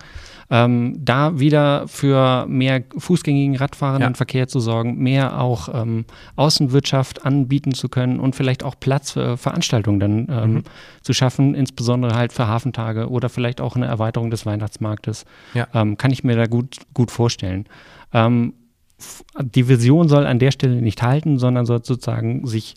Ähm, 0.51 0.95
da 0.97 1.39
wieder 1.39 1.87
für 1.87 2.47
mehr 2.47 2.83
fußgängigen 2.97 3.55
radfahrenden 3.57 4.13
ja. 4.13 4.17
Verkehr 4.17 4.47
zu 4.47 4.59
sorgen, 4.59 4.97
mehr 4.97 5.39
auch 5.39 5.69
ähm, 5.71 6.05
Außenwirtschaft 6.37 7.23
anbieten 7.23 7.75
zu 7.75 7.87
können 7.87 8.19
und 8.19 8.35
vielleicht 8.35 8.63
auch 8.63 8.73
Platz 8.79 9.11
für 9.11 9.37
Veranstaltungen 9.37 9.99
dann 9.99 10.27
ähm, 10.29 10.53
mhm. 10.53 10.63
zu 11.03 11.13
schaffen, 11.13 11.53
insbesondere 11.53 12.15
halt 12.15 12.33
für 12.33 12.47
Hafentage 12.47 13.09
oder 13.09 13.29
vielleicht 13.29 13.61
auch 13.61 13.75
eine 13.75 13.85
Erweiterung 13.85 14.31
des 14.31 14.47
Weihnachtsmarktes. 14.47 15.25
Ja. 15.53 15.67
Ähm, 15.73 15.97
kann 15.97 16.11
ich 16.11 16.23
mir 16.23 16.35
da 16.35 16.47
gut, 16.47 16.77
gut 16.95 17.11
vorstellen. 17.11 17.65
Ähm, 18.11 18.53
die 19.39 19.67
Vision 19.67 20.09
soll 20.09 20.25
an 20.25 20.39
der 20.39 20.51
Stelle 20.51 20.81
nicht 20.81 21.01
halten, 21.03 21.37
sondern 21.37 21.65
soll 21.65 21.85
sozusagen 21.85 22.47
sich 22.47 22.75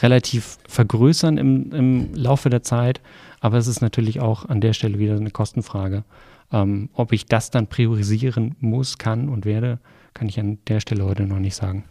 relativ 0.00 0.58
vergrößern 0.68 1.38
im, 1.38 1.72
im 1.72 2.14
Laufe 2.14 2.50
der 2.50 2.62
Zeit. 2.62 3.00
Aber 3.40 3.58
es 3.58 3.66
ist 3.66 3.80
natürlich 3.80 4.20
auch 4.20 4.48
an 4.48 4.60
der 4.60 4.72
Stelle 4.72 4.98
wieder 4.98 5.16
eine 5.16 5.30
Kostenfrage. 5.30 6.04
Ähm, 6.52 6.90
ob 6.92 7.12
ich 7.12 7.26
das 7.26 7.50
dann 7.50 7.66
priorisieren 7.66 8.56
muss, 8.60 8.98
kann 8.98 9.28
und 9.28 9.44
werde, 9.44 9.78
kann 10.14 10.28
ich 10.28 10.38
an 10.38 10.58
der 10.68 10.80
Stelle 10.80 11.04
heute 11.04 11.24
noch 11.24 11.38
nicht 11.38 11.54
sagen. 11.54 11.84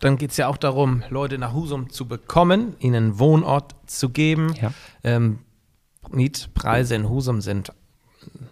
Dann 0.00 0.18
geht 0.18 0.32
es 0.32 0.36
ja 0.36 0.48
auch 0.48 0.58
darum, 0.58 1.02
Leute 1.08 1.38
nach 1.38 1.54
Husum 1.54 1.88
zu 1.88 2.06
bekommen, 2.06 2.74
ihnen 2.78 3.18
Wohnort 3.18 3.74
zu 3.86 4.10
geben. 4.10 4.54
Ja. 4.60 4.72
Ähm, 5.02 5.38
Mietpreise 6.10 6.94
in 6.94 7.08
Husum 7.08 7.40
sind 7.40 7.72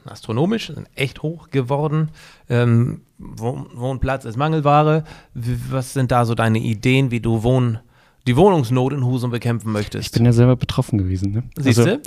astronomisch, 0.05 0.69
sind 0.69 0.89
echt 0.95 1.23
hoch 1.23 1.51
geworden. 1.51 2.11
Ähm, 2.49 3.03
Wohnplatz 3.19 4.25
ist 4.25 4.37
Mangelware. 4.37 5.05
Was 5.35 5.93
sind 5.93 6.11
da 6.11 6.25
so 6.25 6.35
deine 6.35 6.59
Ideen, 6.59 7.11
wie 7.11 7.21
du 7.21 7.43
Wohn 7.43 7.79
die 8.27 8.37
Wohnungsnot 8.37 8.93
in 8.93 9.05
Husum 9.05 9.31
bekämpfen 9.31 9.73
möchtest. 9.73 10.07
Ich 10.07 10.13
bin 10.13 10.25
ja 10.25 10.33
selber 10.33 10.57
betroffen 10.57 10.99
gewesen. 10.99 11.33
Ne? 11.33 11.43
Siehst 11.59 11.81
also, 11.81 11.99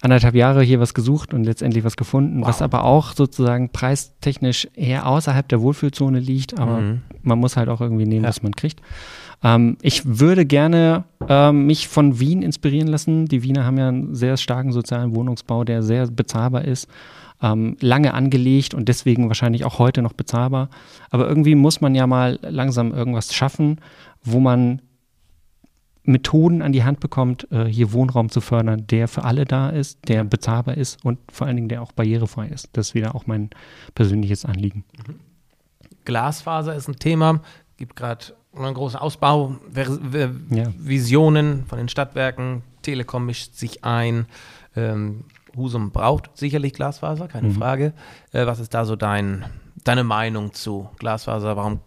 Anderthalb 0.00 0.34
Jahre 0.34 0.62
hier 0.62 0.80
was 0.80 0.94
gesucht 0.94 1.34
und 1.34 1.44
letztendlich 1.44 1.82
was 1.82 1.96
gefunden, 1.96 2.40
wow. 2.40 2.48
was 2.48 2.62
aber 2.62 2.84
auch 2.84 3.14
sozusagen 3.14 3.70
preistechnisch 3.70 4.68
eher 4.74 5.06
außerhalb 5.06 5.48
der 5.48 5.60
Wohlfühlzone 5.60 6.20
liegt, 6.20 6.58
aber 6.58 6.80
mhm. 6.80 7.02
man 7.22 7.38
muss 7.38 7.56
halt 7.56 7.68
auch 7.68 7.80
irgendwie 7.80 8.06
nehmen, 8.06 8.24
ja. 8.24 8.28
was 8.28 8.42
man 8.42 8.54
kriegt. 8.54 8.80
Ähm, 9.42 9.76
ich 9.82 10.02
würde 10.18 10.46
gerne 10.46 11.04
ähm, 11.28 11.66
mich 11.66 11.88
von 11.88 12.18
Wien 12.20 12.42
inspirieren 12.42 12.88
lassen. 12.88 13.26
Die 13.26 13.42
Wiener 13.42 13.64
haben 13.64 13.78
ja 13.78 13.88
einen 13.88 14.14
sehr 14.14 14.36
starken 14.36 14.72
sozialen 14.72 15.14
Wohnungsbau, 15.14 15.64
der 15.64 15.82
sehr 15.82 16.06
bezahlbar 16.06 16.64
ist. 16.64 16.88
Ähm, 17.42 17.76
lange 17.80 18.14
angelegt 18.14 18.74
und 18.74 18.88
deswegen 18.88 19.28
wahrscheinlich 19.28 19.64
auch 19.64 19.78
heute 19.78 20.02
noch 20.02 20.12
bezahlbar. 20.12 20.70
Aber 21.10 21.28
irgendwie 21.28 21.54
muss 21.54 21.80
man 21.80 21.94
ja 21.94 22.06
mal 22.06 22.38
langsam 22.42 22.92
irgendwas 22.92 23.34
schaffen, 23.34 23.80
wo 24.22 24.40
man 24.40 24.80
Methoden 26.04 26.62
an 26.62 26.72
die 26.72 26.84
Hand 26.84 27.00
bekommt, 27.00 27.50
äh, 27.50 27.64
hier 27.64 27.92
Wohnraum 27.92 28.28
zu 28.28 28.40
fördern, 28.40 28.86
der 28.86 29.08
für 29.08 29.24
alle 29.24 29.44
da 29.44 29.70
ist, 29.70 30.06
der 30.08 30.24
bezahlbar 30.24 30.76
ist 30.76 31.02
und 31.04 31.18
vor 31.32 31.46
allen 31.46 31.56
Dingen 31.56 31.68
der 31.68 31.82
auch 31.82 31.92
barrierefrei 31.92 32.48
ist. 32.48 32.68
Das 32.74 32.88
ist 32.88 32.94
wieder 32.94 33.14
auch 33.14 33.26
mein 33.26 33.50
persönliches 33.94 34.44
Anliegen. 34.44 34.84
Mhm. 35.06 35.20
Glasfaser 36.04 36.74
ist 36.74 36.88
ein 36.88 36.96
Thema, 36.96 37.40
gibt 37.78 37.96
gerade 37.96 38.26
einen 38.54 38.74
großen 38.74 38.98
Ausbau, 38.98 39.56
ja. 40.50 40.66
Visionen 40.78 41.64
von 41.66 41.78
den 41.78 41.88
Stadtwerken, 41.88 42.62
Telekom 42.82 43.26
mischt 43.26 43.54
sich 43.54 43.84
ein. 43.84 44.26
Ähm, 44.76 45.24
Husum 45.56 45.90
braucht 45.90 46.36
sicherlich 46.36 46.74
Glasfaser, 46.74 47.28
keine 47.28 47.48
mhm. 47.48 47.54
Frage. 47.54 47.92
Äh, 48.32 48.46
was 48.46 48.58
ist 48.58 48.74
da 48.74 48.84
so 48.84 48.96
dein, 48.96 49.44
deine 49.84 50.04
Meinung 50.04 50.52
zu 50.52 50.90
Glasfaser? 50.98 51.56
Warum, 51.56 51.80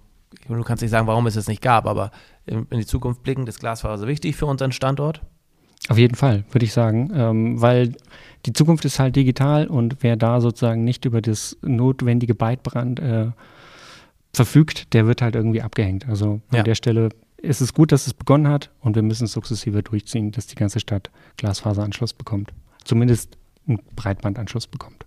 du 0.47 0.63
kannst 0.63 0.81
nicht 0.81 0.91
sagen, 0.91 1.07
warum 1.07 1.27
es 1.27 1.35
es 1.35 1.47
nicht 1.47 1.61
gab, 1.61 1.85
aber 1.85 2.11
in 2.47 2.65
die 2.71 2.85
Zukunft 2.85 3.23
blicken, 3.23 3.45
ist 3.47 3.59
Glasfaser 3.59 4.07
wichtig 4.07 4.35
für 4.35 4.45
unseren 4.45 4.71
Standort? 4.71 5.21
Auf 5.89 5.97
jeden 5.97 6.15
Fall, 6.15 6.43
würde 6.51 6.65
ich 6.65 6.73
sagen, 6.73 7.11
ähm, 7.13 7.61
weil 7.61 7.95
die 8.45 8.53
Zukunft 8.53 8.83
ist 8.85 8.99
halt 8.99 9.15
digital 9.15 9.67
und 9.67 9.97
wer 10.01 10.15
da 10.15 10.41
sozusagen 10.41 10.83
nicht 10.83 11.05
über 11.05 11.21
das 11.21 11.57
notwendige 11.61 12.35
Bytebrand 12.35 12.99
äh, 12.99 13.27
verfügt, 14.33 14.93
der 14.93 15.07
wird 15.07 15.21
halt 15.21 15.35
irgendwie 15.35 15.61
abgehängt. 15.61 16.07
Also 16.07 16.41
an 16.49 16.57
ja. 16.57 16.63
der 16.63 16.75
Stelle 16.75 17.09
ist 17.37 17.61
es 17.61 17.73
gut, 17.73 17.91
dass 17.91 18.07
es 18.07 18.13
begonnen 18.13 18.47
hat 18.47 18.71
und 18.81 18.95
wir 18.95 19.03
müssen 19.03 19.25
es 19.25 19.31
sukzessive 19.31 19.83
durchziehen, 19.83 20.31
dass 20.31 20.47
die 20.47 20.55
ganze 20.55 20.79
Stadt 20.79 21.09
Glasfaseranschluss 21.37 22.13
bekommt. 22.13 22.51
Zumindest 22.83 23.37
einen 23.67 23.79
Breitbandanschluss 23.95 24.67
bekommt. 24.67 25.05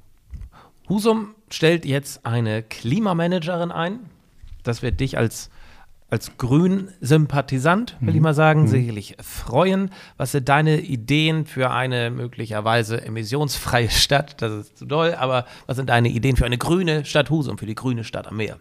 Husum 0.89 1.35
stellt 1.51 1.85
jetzt 1.85 2.25
eine 2.27 2.63
Klimamanagerin 2.63 3.71
ein. 3.71 4.01
Das 4.63 4.83
wird 4.83 5.01
dich 5.01 5.19
als 5.19 5.51
als 6.11 6.37
Grün-Sympathisant, 6.37 7.97
will 8.01 8.11
mhm. 8.11 8.17
ich 8.17 8.23
mal 8.23 8.35
sagen, 8.35 8.63
mhm. 8.63 8.67
sicherlich 8.69 9.17
freuen. 9.23 9.91
Was 10.17 10.33
sind 10.33 10.49
deine 10.49 10.81
Ideen 10.81 11.47
für 11.47 11.71
eine 11.71 12.11
möglicherweise 12.11 13.05
emissionsfreie 13.05 13.91
Stadt? 13.91 14.43
Das 14.43 14.53
ist 14.53 14.79
zu 14.79 14.87
doll, 14.87 15.15
aber 15.15 15.47
was 15.67 15.77
sind 15.77 15.89
deine 15.89 16.09
Ideen 16.09 16.37
für 16.37 16.45
eine 16.47 16.59
grüne 16.59 17.05
Stadt 17.05 17.31
Husum, 17.31 17.59
für 17.59 17.67
die 17.67 17.75
grüne 17.77 18.05
Stadt 18.05 18.27
am 18.27 18.37
Meer? 18.37 18.59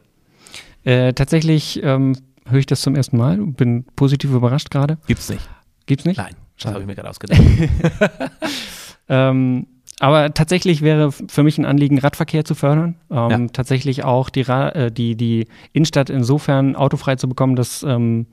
Äh, 0.83 1.13
tatsächlich 1.13 1.81
ähm, 1.83 2.15
höre 2.47 2.59
ich 2.59 2.65
das 2.65 2.81
zum 2.81 2.95
ersten 2.95 3.17
Mal 3.17 3.39
und 3.39 3.57
bin 3.57 3.85
positiv 3.95 4.31
überrascht 4.31 4.69
gerade. 4.69 4.97
Gibt's 5.07 5.29
nicht. 5.29 5.47
Gibt's 5.87 6.05
nicht? 6.05 6.17
Nein, 6.17 6.35
das 6.57 6.71
habe 6.71 6.81
ich 6.81 6.87
mir 6.87 6.95
gerade 6.95 7.09
ausgedacht. 7.09 7.41
ähm, 9.09 9.67
aber 9.99 10.33
tatsächlich 10.33 10.81
wäre 10.81 11.11
für 11.11 11.43
mich 11.43 11.57
ein 11.57 11.65
Anliegen, 11.65 11.99
Radverkehr 11.99 12.45
zu 12.45 12.55
fördern. 12.55 12.95
Ähm, 13.11 13.29
ja. 13.29 13.47
Tatsächlich 13.51 14.03
auch 14.03 14.29
die, 14.29 14.41
äh, 14.41 14.91
die, 14.91 15.15
die 15.15 15.47
Innenstadt 15.73 16.09
insofern 16.09 16.75
autofrei 16.75 17.17
zu 17.17 17.27
bekommen, 17.27 17.55
dass 17.55 17.83
ähm, 17.83 18.27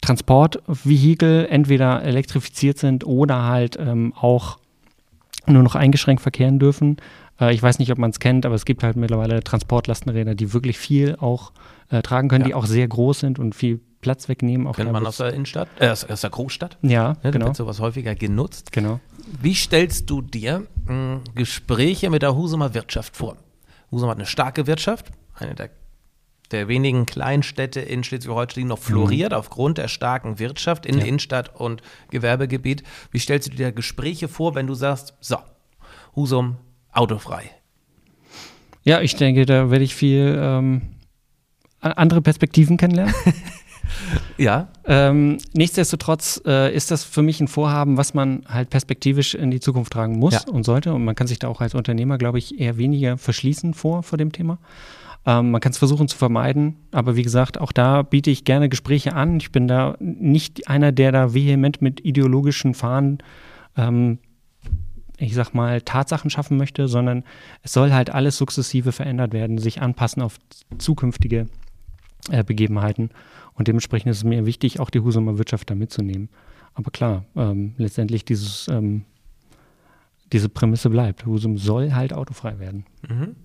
Transportvehikel 0.00 1.46
entweder 1.48 2.02
elektrifiziert 2.02 2.78
sind 2.78 3.06
oder 3.06 3.44
halt 3.44 3.78
ähm, 3.78 4.12
auch 4.18 4.58
nur 5.46 5.62
noch 5.62 5.74
eingeschränkt 5.74 6.22
verkehren 6.22 6.58
dürfen. 6.58 6.96
Äh, 7.40 7.54
ich 7.54 7.62
weiß 7.62 7.78
nicht, 7.78 7.92
ob 7.92 7.98
man 7.98 8.10
es 8.10 8.18
kennt, 8.18 8.46
aber 8.46 8.54
es 8.54 8.64
gibt 8.64 8.82
halt 8.82 8.96
mittlerweile 8.96 9.42
Transportlastenräder, 9.42 10.34
die 10.34 10.52
wirklich 10.52 10.78
viel 10.78 11.16
auch 11.16 11.52
äh, 11.90 12.02
tragen 12.02 12.28
können, 12.28 12.42
ja. 12.42 12.48
die 12.48 12.54
auch 12.54 12.66
sehr 12.66 12.88
groß 12.88 13.20
sind 13.20 13.38
und 13.38 13.54
viel 13.54 13.80
Platz 14.04 14.28
wegnehmen. 14.28 14.70
Kennt 14.74 14.92
man 14.92 15.06
aus 15.06 15.16
der 15.16 15.32
Innenstadt, 15.32 15.68
äh, 15.78 15.88
aus, 15.88 16.04
der 16.04 16.28
Großstadt? 16.28 16.76
Ja, 16.82 17.16
ja 17.22 17.30
genau. 17.30 17.46
wird 17.46 17.56
sowas 17.56 17.80
häufiger 17.80 18.14
genutzt. 18.14 18.70
Genau. 18.70 19.00
Wie 19.40 19.54
stellst 19.54 20.10
du 20.10 20.20
dir 20.20 20.66
mh, 20.84 20.88
hm, 20.88 21.20
Gespräche 21.34 22.10
mit 22.10 22.20
der 22.20 22.36
Husumer 22.36 22.74
Wirtschaft 22.74 23.16
vor? 23.16 23.38
Husum 23.90 24.10
hat 24.10 24.18
eine 24.18 24.26
starke 24.26 24.66
Wirtschaft, 24.66 25.06
eine 25.34 25.54
der, 25.54 25.70
der 26.50 26.68
wenigen 26.68 27.06
Kleinstädte 27.06 27.80
in 27.80 28.04
Schleswig-Holstein 28.04 28.66
noch 28.66 28.78
floriert 28.78 29.32
mhm. 29.32 29.38
aufgrund 29.38 29.78
der 29.78 29.88
starken 29.88 30.38
Wirtschaft 30.38 30.84
in 30.84 30.98
ja. 30.98 31.06
Innenstadt 31.06 31.58
und 31.58 31.80
Gewerbegebiet. 32.10 32.82
Wie 33.10 33.18
stellst 33.18 33.50
du 33.50 33.56
dir 33.56 33.72
Gespräche 33.72 34.28
vor, 34.28 34.54
wenn 34.54 34.66
du 34.66 34.74
sagst, 34.74 35.14
so, 35.20 35.38
Husum 36.14 36.58
autofrei? 36.92 37.50
Ja, 38.82 39.00
ich 39.00 39.16
denke, 39.16 39.46
da 39.46 39.70
werde 39.70 39.84
ich 39.84 39.94
viel 39.94 40.38
ähm, 40.38 40.82
andere 41.80 42.22
Perspektiven 42.22 42.76
kennenlernen. 42.76 43.14
Ja. 44.38 44.68
Ähm, 44.84 45.38
nichtsdestotrotz 45.52 46.40
äh, 46.46 46.74
ist 46.74 46.90
das 46.90 47.04
für 47.04 47.22
mich 47.22 47.40
ein 47.40 47.48
Vorhaben, 47.48 47.96
was 47.96 48.14
man 48.14 48.44
halt 48.48 48.70
perspektivisch 48.70 49.34
in 49.34 49.50
die 49.50 49.60
Zukunft 49.60 49.92
tragen 49.92 50.18
muss 50.18 50.34
ja. 50.34 50.52
und 50.52 50.64
sollte. 50.64 50.92
Und 50.92 51.04
man 51.04 51.14
kann 51.14 51.26
sich 51.26 51.38
da 51.38 51.48
auch 51.48 51.60
als 51.60 51.74
Unternehmer, 51.74 52.18
glaube 52.18 52.38
ich, 52.38 52.58
eher 52.58 52.76
weniger 52.76 53.16
verschließen 53.16 53.74
vor, 53.74 54.02
vor 54.02 54.18
dem 54.18 54.32
Thema. 54.32 54.58
Ähm, 55.26 55.50
man 55.50 55.60
kann 55.60 55.72
es 55.72 55.78
versuchen 55.78 56.08
zu 56.08 56.16
vermeiden, 56.16 56.76
aber 56.92 57.16
wie 57.16 57.22
gesagt, 57.22 57.58
auch 57.58 57.72
da 57.72 58.02
biete 58.02 58.30
ich 58.30 58.44
gerne 58.44 58.68
Gespräche 58.68 59.14
an. 59.14 59.38
Ich 59.38 59.52
bin 59.52 59.68
da 59.68 59.96
nicht 59.98 60.68
einer, 60.68 60.92
der 60.92 61.12
da 61.12 61.32
vehement 61.32 61.80
mit 61.80 62.04
ideologischen 62.04 62.74
Fahnen, 62.74 63.18
ähm, 63.76 64.18
ich 65.16 65.34
sag 65.34 65.54
mal, 65.54 65.80
Tatsachen 65.80 66.28
schaffen 66.28 66.56
möchte, 66.56 66.88
sondern 66.88 67.24
es 67.62 67.72
soll 67.72 67.92
halt 67.92 68.10
alles 68.10 68.36
sukzessive 68.36 68.92
verändert 68.92 69.32
werden, 69.32 69.58
sich 69.58 69.80
anpassen 69.80 70.22
auf 70.22 70.38
zukünftige 70.76 71.46
äh, 72.30 72.44
Begebenheiten. 72.44 73.10
Und 73.54 73.68
dementsprechend 73.68 74.10
ist 74.10 74.18
es 74.18 74.24
mir 74.24 74.46
wichtig, 74.46 74.80
auch 74.80 74.90
die 74.90 75.00
Husumer 75.00 75.38
Wirtschaft 75.38 75.70
da 75.70 75.74
mitzunehmen. 75.74 76.28
Aber 76.74 76.90
klar, 76.90 77.24
ähm, 77.36 77.74
letztendlich 77.76 78.24
dieses, 78.24 78.68
ähm, 78.68 79.04
diese 80.32 80.48
Prämisse 80.48 80.90
bleibt. 80.90 81.24
Husum 81.26 81.56
soll 81.58 81.92
halt 81.92 82.12
autofrei 82.12 82.58
werden. 82.58 82.86
Mhm. 83.08 83.36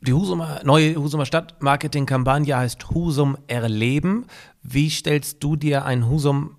Die 0.00 0.12
Husumer, 0.12 0.60
neue 0.64 0.96
Husumer 0.96 1.26
Stadtmarketing-Kampagne 1.26 2.56
heißt 2.56 2.90
Husum 2.90 3.36
erleben. 3.46 4.26
Wie 4.62 4.88
stellst 4.88 5.42
du 5.42 5.56
dir 5.56 5.84
ein 5.84 6.08
Husum 6.08 6.56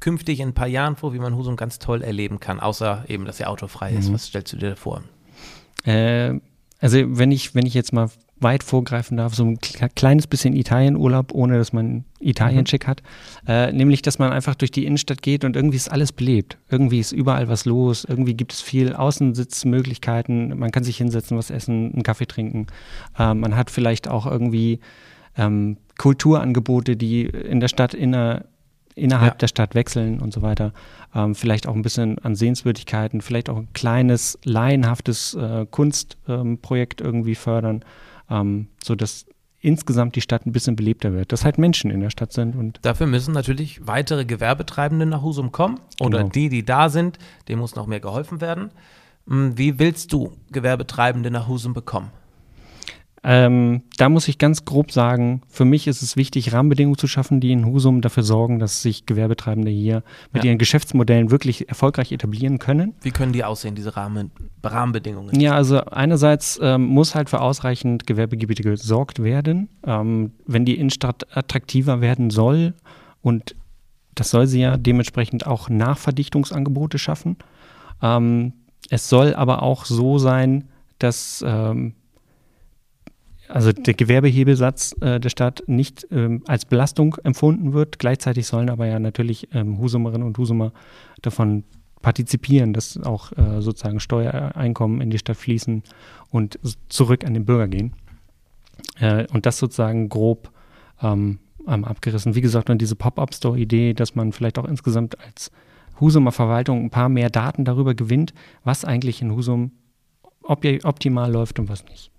künftig 0.00 0.40
in 0.40 0.48
ein 0.48 0.54
paar 0.54 0.66
Jahren 0.66 0.96
vor, 0.96 1.14
wie 1.14 1.18
man 1.18 1.36
Husum 1.36 1.56
ganz 1.56 1.78
toll 1.78 2.02
erleben 2.02 2.40
kann, 2.40 2.60
außer 2.60 3.04
eben, 3.08 3.24
dass 3.24 3.40
er 3.40 3.50
autofrei 3.50 3.92
ist? 3.92 4.08
Mhm. 4.08 4.14
Was 4.14 4.26
stellst 4.26 4.52
du 4.52 4.56
dir 4.56 4.76
vor? 4.76 5.02
Äh, 5.84 6.40
also 6.80 6.98
wenn 7.18 7.30
ich, 7.30 7.54
wenn 7.54 7.66
ich 7.66 7.74
jetzt 7.74 7.92
mal 7.92 8.10
weit 8.42 8.62
vorgreifen 8.62 9.16
darf, 9.16 9.34
so 9.34 9.44
ein 9.44 9.58
kleines 9.94 10.26
bisschen 10.26 10.54
Italienurlaub, 10.54 11.32
ohne 11.32 11.58
dass 11.58 11.72
man 11.72 12.04
Italien-Check 12.20 12.84
mhm. 12.84 12.88
hat. 12.88 13.02
Äh, 13.46 13.72
nämlich, 13.72 14.02
dass 14.02 14.18
man 14.18 14.32
einfach 14.32 14.54
durch 14.54 14.70
die 14.70 14.86
Innenstadt 14.86 15.22
geht 15.22 15.44
und 15.44 15.56
irgendwie 15.56 15.76
ist 15.76 15.90
alles 15.90 16.12
belebt. 16.12 16.58
Irgendwie 16.70 17.00
ist 17.00 17.12
überall 17.12 17.48
was 17.48 17.64
los. 17.64 18.04
Irgendwie 18.04 18.34
gibt 18.34 18.52
es 18.52 18.60
viel 18.60 18.94
Außensitzmöglichkeiten. 18.94 20.58
Man 20.58 20.70
kann 20.70 20.84
sich 20.84 20.96
hinsetzen, 20.96 21.36
was 21.36 21.50
essen, 21.50 21.92
einen 21.92 22.02
Kaffee 22.02 22.26
trinken. 22.26 22.66
Äh, 23.18 23.34
man 23.34 23.56
hat 23.56 23.70
vielleicht 23.70 24.08
auch 24.08 24.26
irgendwie 24.26 24.80
ähm, 25.36 25.76
Kulturangebote, 25.98 26.96
die 26.96 27.22
in 27.24 27.60
der 27.60 27.68
Stadt 27.68 27.94
inner, 27.94 28.44
innerhalb 28.94 29.34
ja. 29.34 29.38
der 29.38 29.48
Stadt 29.48 29.74
wechseln 29.74 30.20
und 30.20 30.32
so 30.32 30.42
weiter. 30.42 30.72
Ähm, 31.14 31.34
vielleicht 31.34 31.66
auch 31.66 31.74
ein 31.74 31.82
bisschen 31.82 32.18
an 32.18 32.34
Sehenswürdigkeiten, 32.34 33.20
vielleicht 33.20 33.48
auch 33.48 33.56
ein 33.56 33.68
kleines, 33.72 34.38
laienhaftes 34.44 35.34
äh, 35.34 35.66
Kunstprojekt 35.70 37.00
ähm, 37.00 37.06
irgendwie 37.06 37.34
fördern 37.34 37.84
ähm, 38.30 38.68
sodass 38.82 39.26
insgesamt 39.62 40.16
die 40.16 40.20
Stadt 40.20 40.44
ein 40.44 40.52
bisschen 40.52 40.76
belebter 40.76 41.12
wird, 41.12 41.32
dass 41.32 41.44
halt 41.44 41.56
Menschen 41.56 41.90
in 41.90 42.00
der 42.00 42.10
Stadt 42.10 42.32
sind. 42.32 42.56
Und 42.56 42.80
Dafür 42.82 43.06
müssen 43.06 43.32
natürlich 43.32 43.86
weitere 43.86 44.24
Gewerbetreibende 44.24 45.06
nach 45.06 45.22
Husum 45.22 45.52
kommen 45.52 45.78
oder 46.00 46.18
genau. 46.18 46.30
die, 46.30 46.48
die 46.48 46.64
da 46.64 46.88
sind, 46.88 47.18
denen 47.48 47.60
muss 47.60 47.76
noch 47.76 47.86
mehr 47.86 48.00
geholfen 48.00 48.40
werden. 48.40 48.70
Hm, 49.28 49.56
wie 49.56 49.78
willst 49.78 50.12
du 50.12 50.32
Gewerbetreibende 50.50 51.30
nach 51.30 51.46
Husum 51.46 51.74
bekommen? 51.74 52.10
Ähm, 53.24 53.82
da 53.98 54.08
muss 54.08 54.26
ich 54.26 54.38
ganz 54.38 54.64
grob 54.64 54.90
sagen, 54.90 55.42
für 55.48 55.64
mich 55.64 55.86
ist 55.86 56.02
es 56.02 56.16
wichtig, 56.16 56.52
Rahmenbedingungen 56.52 56.98
zu 56.98 57.06
schaffen, 57.06 57.40
die 57.40 57.52
in 57.52 57.64
Husum 57.64 58.00
dafür 58.00 58.24
sorgen, 58.24 58.58
dass 58.58 58.82
sich 58.82 59.06
Gewerbetreibende 59.06 59.70
hier 59.70 60.02
mit 60.32 60.42
ja. 60.42 60.50
ihren 60.50 60.58
Geschäftsmodellen 60.58 61.30
wirklich 61.30 61.68
erfolgreich 61.68 62.10
etablieren 62.10 62.58
können. 62.58 62.94
Wie 63.00 63.12
können 63.12 63.32
die 63.32 63.44
aussehen, 63.44 63.76
diese 63.76 63.96
Rahmen, 63.96 64.32
Rahmenbedingungen? 64.70 65.38
Ja, 65.40 65.54
also 65.54 65.84
einerseits 65.84 66.58
ähm, 66.62 66.84
muss 66.84 67.14
halt 67.14 67.30
für 67.30 67.40
ausreichend 67.40 68.06
Gewerbegebiete 68.06 68.62
gesorgt 68.62 69.22
werden. 69.22 69.68
Ähm, 69.86 70.32
wenn 70.46 70.64
die 70.64 70.78
Innenstadt 70.78 71.36
attraktiver 71.36 72.00
werden 72.00 72.30
soll 72.30 72.74
und 73.22 73.54
das 74.14 74.30
soll 74.30 74.46
sie 74.46 74.60
ja 74.60 74.76
dementsprechend 74.76 75.46
auch 75.46 75.68
Nachverdichtungsangebote 75.68 76.98
schaffen. 76.98 77.36
Ähm, 78.02 78.52
es 78.90 79.08
soll 79.08 79.34
aber 79.34 79.62
auch 79.62 79.86
so 79.86 80.18
sein, 80.18 80.68
dass 80.98 81.42
ähm, 81.46 81.94
also 83.48 83.72
der 83.72 83.94
Gewerbehebelsatz 83.94 84.94
äh, 85.00 85.20
der 85.20 85.28
Stadt 85.28 85.62
nicht 85.66 86.06
ähm, 86.10 86.42
als 86.46 86.64
Belastung 86.64 87.16
empfunden 87.22 87.72
wird. 87.72 87.98
Gleichzeitig 87.98 88.46
sollen 88.46 88.70
aber 88.70 88.86
ja 88.86 88.98
natürlich 88.98 89.48
ähm, 89.52 89.78
Husumerinnen 89.78 90.26
und 90.26 90.38
Husumer 90.38 90.72
davon 91.20 91.64
partizipieren, 92.02 92.72
dass 92.72 92.98
auch 92.98 93.32
äh, 93.32 93.60
sozusagen 93.60 94.00
Steuereinkommen 94.00 95.00
in 95.00 95.10
die 95.10 95.18
Stadt 95.18 95.36
fließen 95.36 95.82
und 96.30 96.58
zurück 96.88 97.24
an 97.24 97.34
den 97.34 97.44
Bürger 97.44 97.68
gehen. 97.68 97.94
Äh, 98.98 99.26
und 99.32 99.46
das 99.46 99.58
sozusagen 99.58 100.08
grob 100.08 100.50
ähm, 101.00 101.38
abgerissen. 101.66 102.34
Wie 102.34 102.40
gesagt, 102.40 102.68
dann 102.68 102.78
diese 102.78 102.96
Pop-up-Store-Idee, 102.96 103.94
dass 103.94 104.14
man 104.14 104.32
vielleicht 104.32 104.58
auch 104.58 104.64
insgesamt 104.64 105.18
als 105.20 105.50
Husumer 106.00 106.32
Verwaltung 106.32 106.84
ein 106.84 106.90
paar 106.90 107.08
mehr 107.08 107.30
Daten 107.30 107.64
darüber 107.64 107.94
gewinnt, 107.94 108.34
was 108.64 108.84
eigentlich 108.84 109.22
in 109.22 109.32
Husum 109.32 109.70
optimal 110.42 111.30
läuft 111.30 111.60
und 111.60 111.68
was 111.68 111.84
nicht 111.84 112.12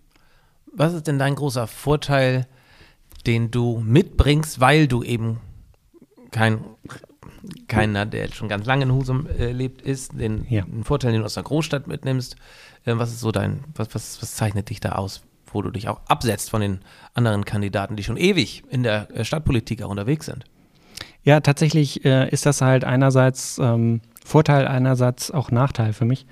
was 0.74 0.94
ist 0.94 1.08
denn 1.08 1.20
dein 1.20 1.36
großer 1.36 1.68
Vorteil, 1.68 2.48
den 3.26 3.52
du 3.52 3.80
mitbringst, 3.80 4.60
weil 4.60 4.88
du 4.88 5.04
eben 5.04 5.40
kein 6.32 6.66
keiner, 7.68 8.06
der 8.06 8.32
schon 8.32 8.50
ganz 8.50 8.66
lange 8.66 8.84
in 8.84 8.92
Husum 8.92 9.28
äh, 9.28 9.52
lebt, 9.52 9.82
ist, 9.82 10.20
den, 10.20 10.46
ja. 10.50 10.64
den, 10.64 10.84
Vorteil, 10.84 11.12
den 11.12 11.22
du 11.22 11.26
aus 11.26 11.36
der 11.36 11.44
Großstadt 11.44 11.88
mitnimmst. 11.88 12.36
Äh, 12.86 12.94
was 12.98 13.12
ist 13.12 13.20
so 13.20 13.32
dein, 13.32 13.64
was, 13.76 13.94
was, 13.94 14.22
was 14.22 14.36
zeichnet 14.36 14.70
dich 14.70 14.80
da 14.80 14.94
aus, 14.94 15.24
wo 15.48 15.62
du 15.62 15.72
dich 15.72 15.88
auch 15.88 16.02
absetzt 16.08 16.50
von 16.50 16.62
den 16.62 16.80
anderen 17.14 17.46
Kandidaten, 17.46 17.96
die 17.96 18.04
schon 18.04 18.18
ewig 18.18 18.64
in 18.70 18.84
der 18.84 19.10
äh, 19.12 19.26
Stadtpolitik 19.26 19.82
auch 19.82 19.90
unterwegs 19.90 20.26
sind? 20.26 20.46
Ja, 21.24 21.40
tatsächlich 21.40 22.04
äh, 22.06 22.30
ist 22.30 22.46
das 22.46 22.62
halt 22.62 22.84
einerseits 22.84 23.58
ähm, 23.60 24.02
Vorteil, 24.26 24.68
einerseits 24.68 25.32
auch 25.32 25.52
Nachteil 25.52 25.94
für 25.94 26.06
mich. 26.06 26.26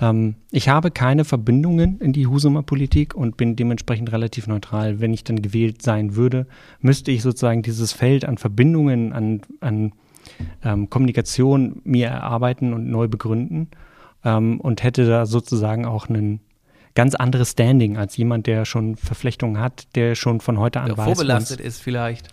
Ähm, 0.00 0.34
ich 0.50 0.68
habe 0.68 0.90
keine 0.90 1.24
Verbindungen 1.24 1.98
in 2.00 2.12
die 2.12 2.26
Husumer 2.26 2.62
Politik 2.62 3.14
und 3.14 3.36
bin 3.36 3.56
dementsprechend 3.56 4.10
relativ 4.12 4.46
neutral. 4.46 5.00
Wenn 5.00 5.14
ich 5.14 5.24
dann 5.24 5.42
gewählt 5.42 5.82
sein 5.82 6.16
würde, 6.16 6.46
müsste 6.80 7.10
ich 7.10 7.22
sozusagen 7.22 7.62
dieses 7.62 7.92
Feld 7.92 8.24
an 8.24 8.38
Verbindungen, 8.38 9.12
an, 9.12 9.42
an 9.60 9.92
ähm, 10.64 10.90
Kommunikation 10.90 11.80
mir 11.84 12.08
erarbeiten 12.08 12.72
und 12.72 12.88
neu 12.90 13.08
begründen 13.08 13.68
ähm, 14.24 14.60
und 14.60 14.82
hätte 14.82 15.06
da 15.06 15.26
sozusagen 15.26 15.84
auch 15.84 16.08
ein 16.08 16.40
ganz 16.94 17.14
anderes 17.14 17.52
Standing 17.52 17.96
als 17.96 18.16
jemand, 18.16 18.46
der 18.46 18.64
schon 18.64 18.96
Verflechtungen 18.96 19.58
hat, 19.58 19.86
der 19.94 20.14
schon 20.14 20.40
von 20.40 20.58
heute 20.58 20.80
an 20.80 20.88
der 20.88 20.98
weiß. 20.98 21.06
Vorbelastet 21.06 21.60
ist 21.60 21.80
vielleicht 21.80 22.28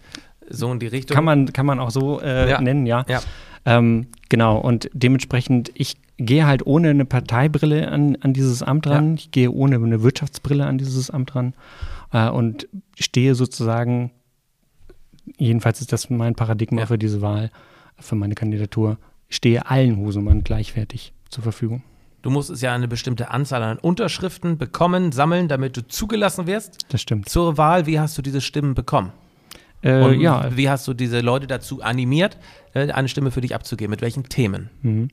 so 0.50 0.72
in 0.72 0.80
die 0.80 0.88
Richtung. 0.88 1.16
Kann 1.16 1.24
man, 1.24 1.54
kann 1.54 1.66
man 1.66 1.80
auch 1.80 1.92
so 1.92 2.20
äh, 2.22 2.50
ja. 2.50 2.62
nennen, 2.62 2.86
ja. 2.86 3.06
ja. 3.08 3.22
Ähm, 3.66 4.08
genau, 4.30 4.58
und 4.58 4.90
dementsprechend, 4.94 5.72
ich 5.76 5.98
gehe 6.18 6.46
halt 6.46 6.66
ohne 6.66 6.90
eine 6.90 7.06
Parteibrille 7.06 7.90
an, 7.90 8.18
an 8.22 8.34
dieses 8.34 8.64
Amt 8.64 8.88
ran, 8.88 9.10
ja. 9.10 9.14
ich 9.16 9.32
gehe 9.32 9.52
ohne 9.52 9.76
eine 9.76 10.02
Wirtschaftsbrille 10.02 10.66
an 10.66 10.78
dieses 10.78 11.10
Amt 11.10 11.36
ran 11.36 11.54
äh, 12.12 12.30
und 12.30 12.68
stehe 13.00 13.36
sozusagen, 13.36 14.12
jedenfalls 15.38 15.82
ist 15.82 15.94
das 15.94 16.10
mein 16.10 16.36
Paradigma 16.36 16.86
für 16.86 16.98
diese 16.98 17.22
Wahl, 17.22 17.52
für 18.00 18.16
meine 18.16 18.36
Kandidatur, 18.36 18.98
stehe 19.30 19.68
allen 19.70 19.98
Husumern 19.98 20.44
gleichwertig 20.44 21.14
zur 21.30 21.44
Verfügung. 21.44 21.84
Du 22.22 22.30
musst 22.30 22.50
es 22.50 22.62
ja 22.62 22.74
eine 22.74 22.88
bestimmte 22.88 23.32
Anzahl 23.32 23.64
an 23.64 23.78
Unterschriften 23.78 24.58
bekommen, 24.58 25.14
sammeln, 25.14 25.48
damit 25.48 25.78
du 25.78 25.88
zugelassen 25.88 26.48
wirst. 26.48 26.80
Das 26.90 27.02
stimmt. 27.02 27.30
Zur 27.30 27.58
Wahl, 27.58 27.86
wie 27.86 28.00
hast 28.00 28.18
du 28.18 28.22
diese 28.22 28.42
Stimmen 28.42 28.74
bekommen? 28.74 29.14
Äh, 29.84 30.16
ja. 30.16 30.50
wie 30.56 30.70
hast 30.70 30.88
du 30.88 30.94
diese 30.94 31.22
Leute 31.22 31.48
dazu 31.48 31.82
animiert, 31.82 32.38
äh, 32.74 32.92
eine 32.92 33.08
Stimme 33.08 33.32
für 33.32 33.42
dich 33.42 33.56
abzugeben? 33.56 33.92
Mit 33.92 34.02
welchen 34.02 34.24
Themen? 34.24 34.70
Mhm. 34.82 35.10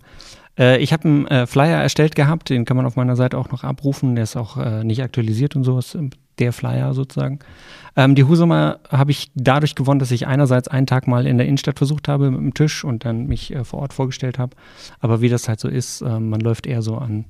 Äh, 0.59 0.79
ich 0.79 0.93
habe 0.93 1.05
einen 1.05 1.27
äh, 1.29 1.47
Flyer 1.47 1.81
erstellt 1.81 2.17
gehabt, 2.17 2.51
den 2.51 2.65
kann 2.65 2.77
man 2.77 2.87
auf 2.87 2.97
meiner 2.97 3.17
Seite 3.17 3.39
auch 3.39 3.51
noch 3.51 3.65
abrufen. 3.65 4.15
Der 4.15 4.25
ist 4.25 4.37
auch 4.37 4.57
nicht 4.83 5.03
aktualisiert 5.03 5.57
und 5.57 5.65
so, 5.65 5.79
ist 5.79 5.95
ähm, 5.95 6.11
der 6.39 6.53
Flyer 6.53 6.95
sozusagen. 6.95 7.39
Ähm, 7.97 8.15
die 8.15 8.25
Husumer 8.25 8.81
habe 8.91 9.11
ich 9.11 9.31
dadurch 9.35 9.75
gewonnen, 9.75 10.01
dass 10.01 10.11
ich 10.11 10.27
einerseits 10.27 10.69
einen 10.69 10.87
Tag 10.87 11.07
mal 11.07 11.27
in 11.27 11.39
der 11.39 11.47
Innenstadt 11.47 11.79
versucht 11.79 12.09
habe 12.09 12.31
mit 12.31 12.41
dem 12.41 12.55
Tisch 12.55 12.85
und 12.85 13.05
dann 13.05 13.27
mich 13.27 13.55
vor 13.63 13.81
Ort 13.81 13.95
vorgestellt 13.95 14.39
habe. 14.39 14.55
Aber 15.01 15.21
wie 15.21 15.29
das 15.29 15.49
halt 15.49 15.61
so 15.61 15.69
ist, 15.69 16.03
man 16.03 16.41
läuft 16.41 16.67
eher 16.67 16.83
so 16.83 16.97
an 16.97 17.25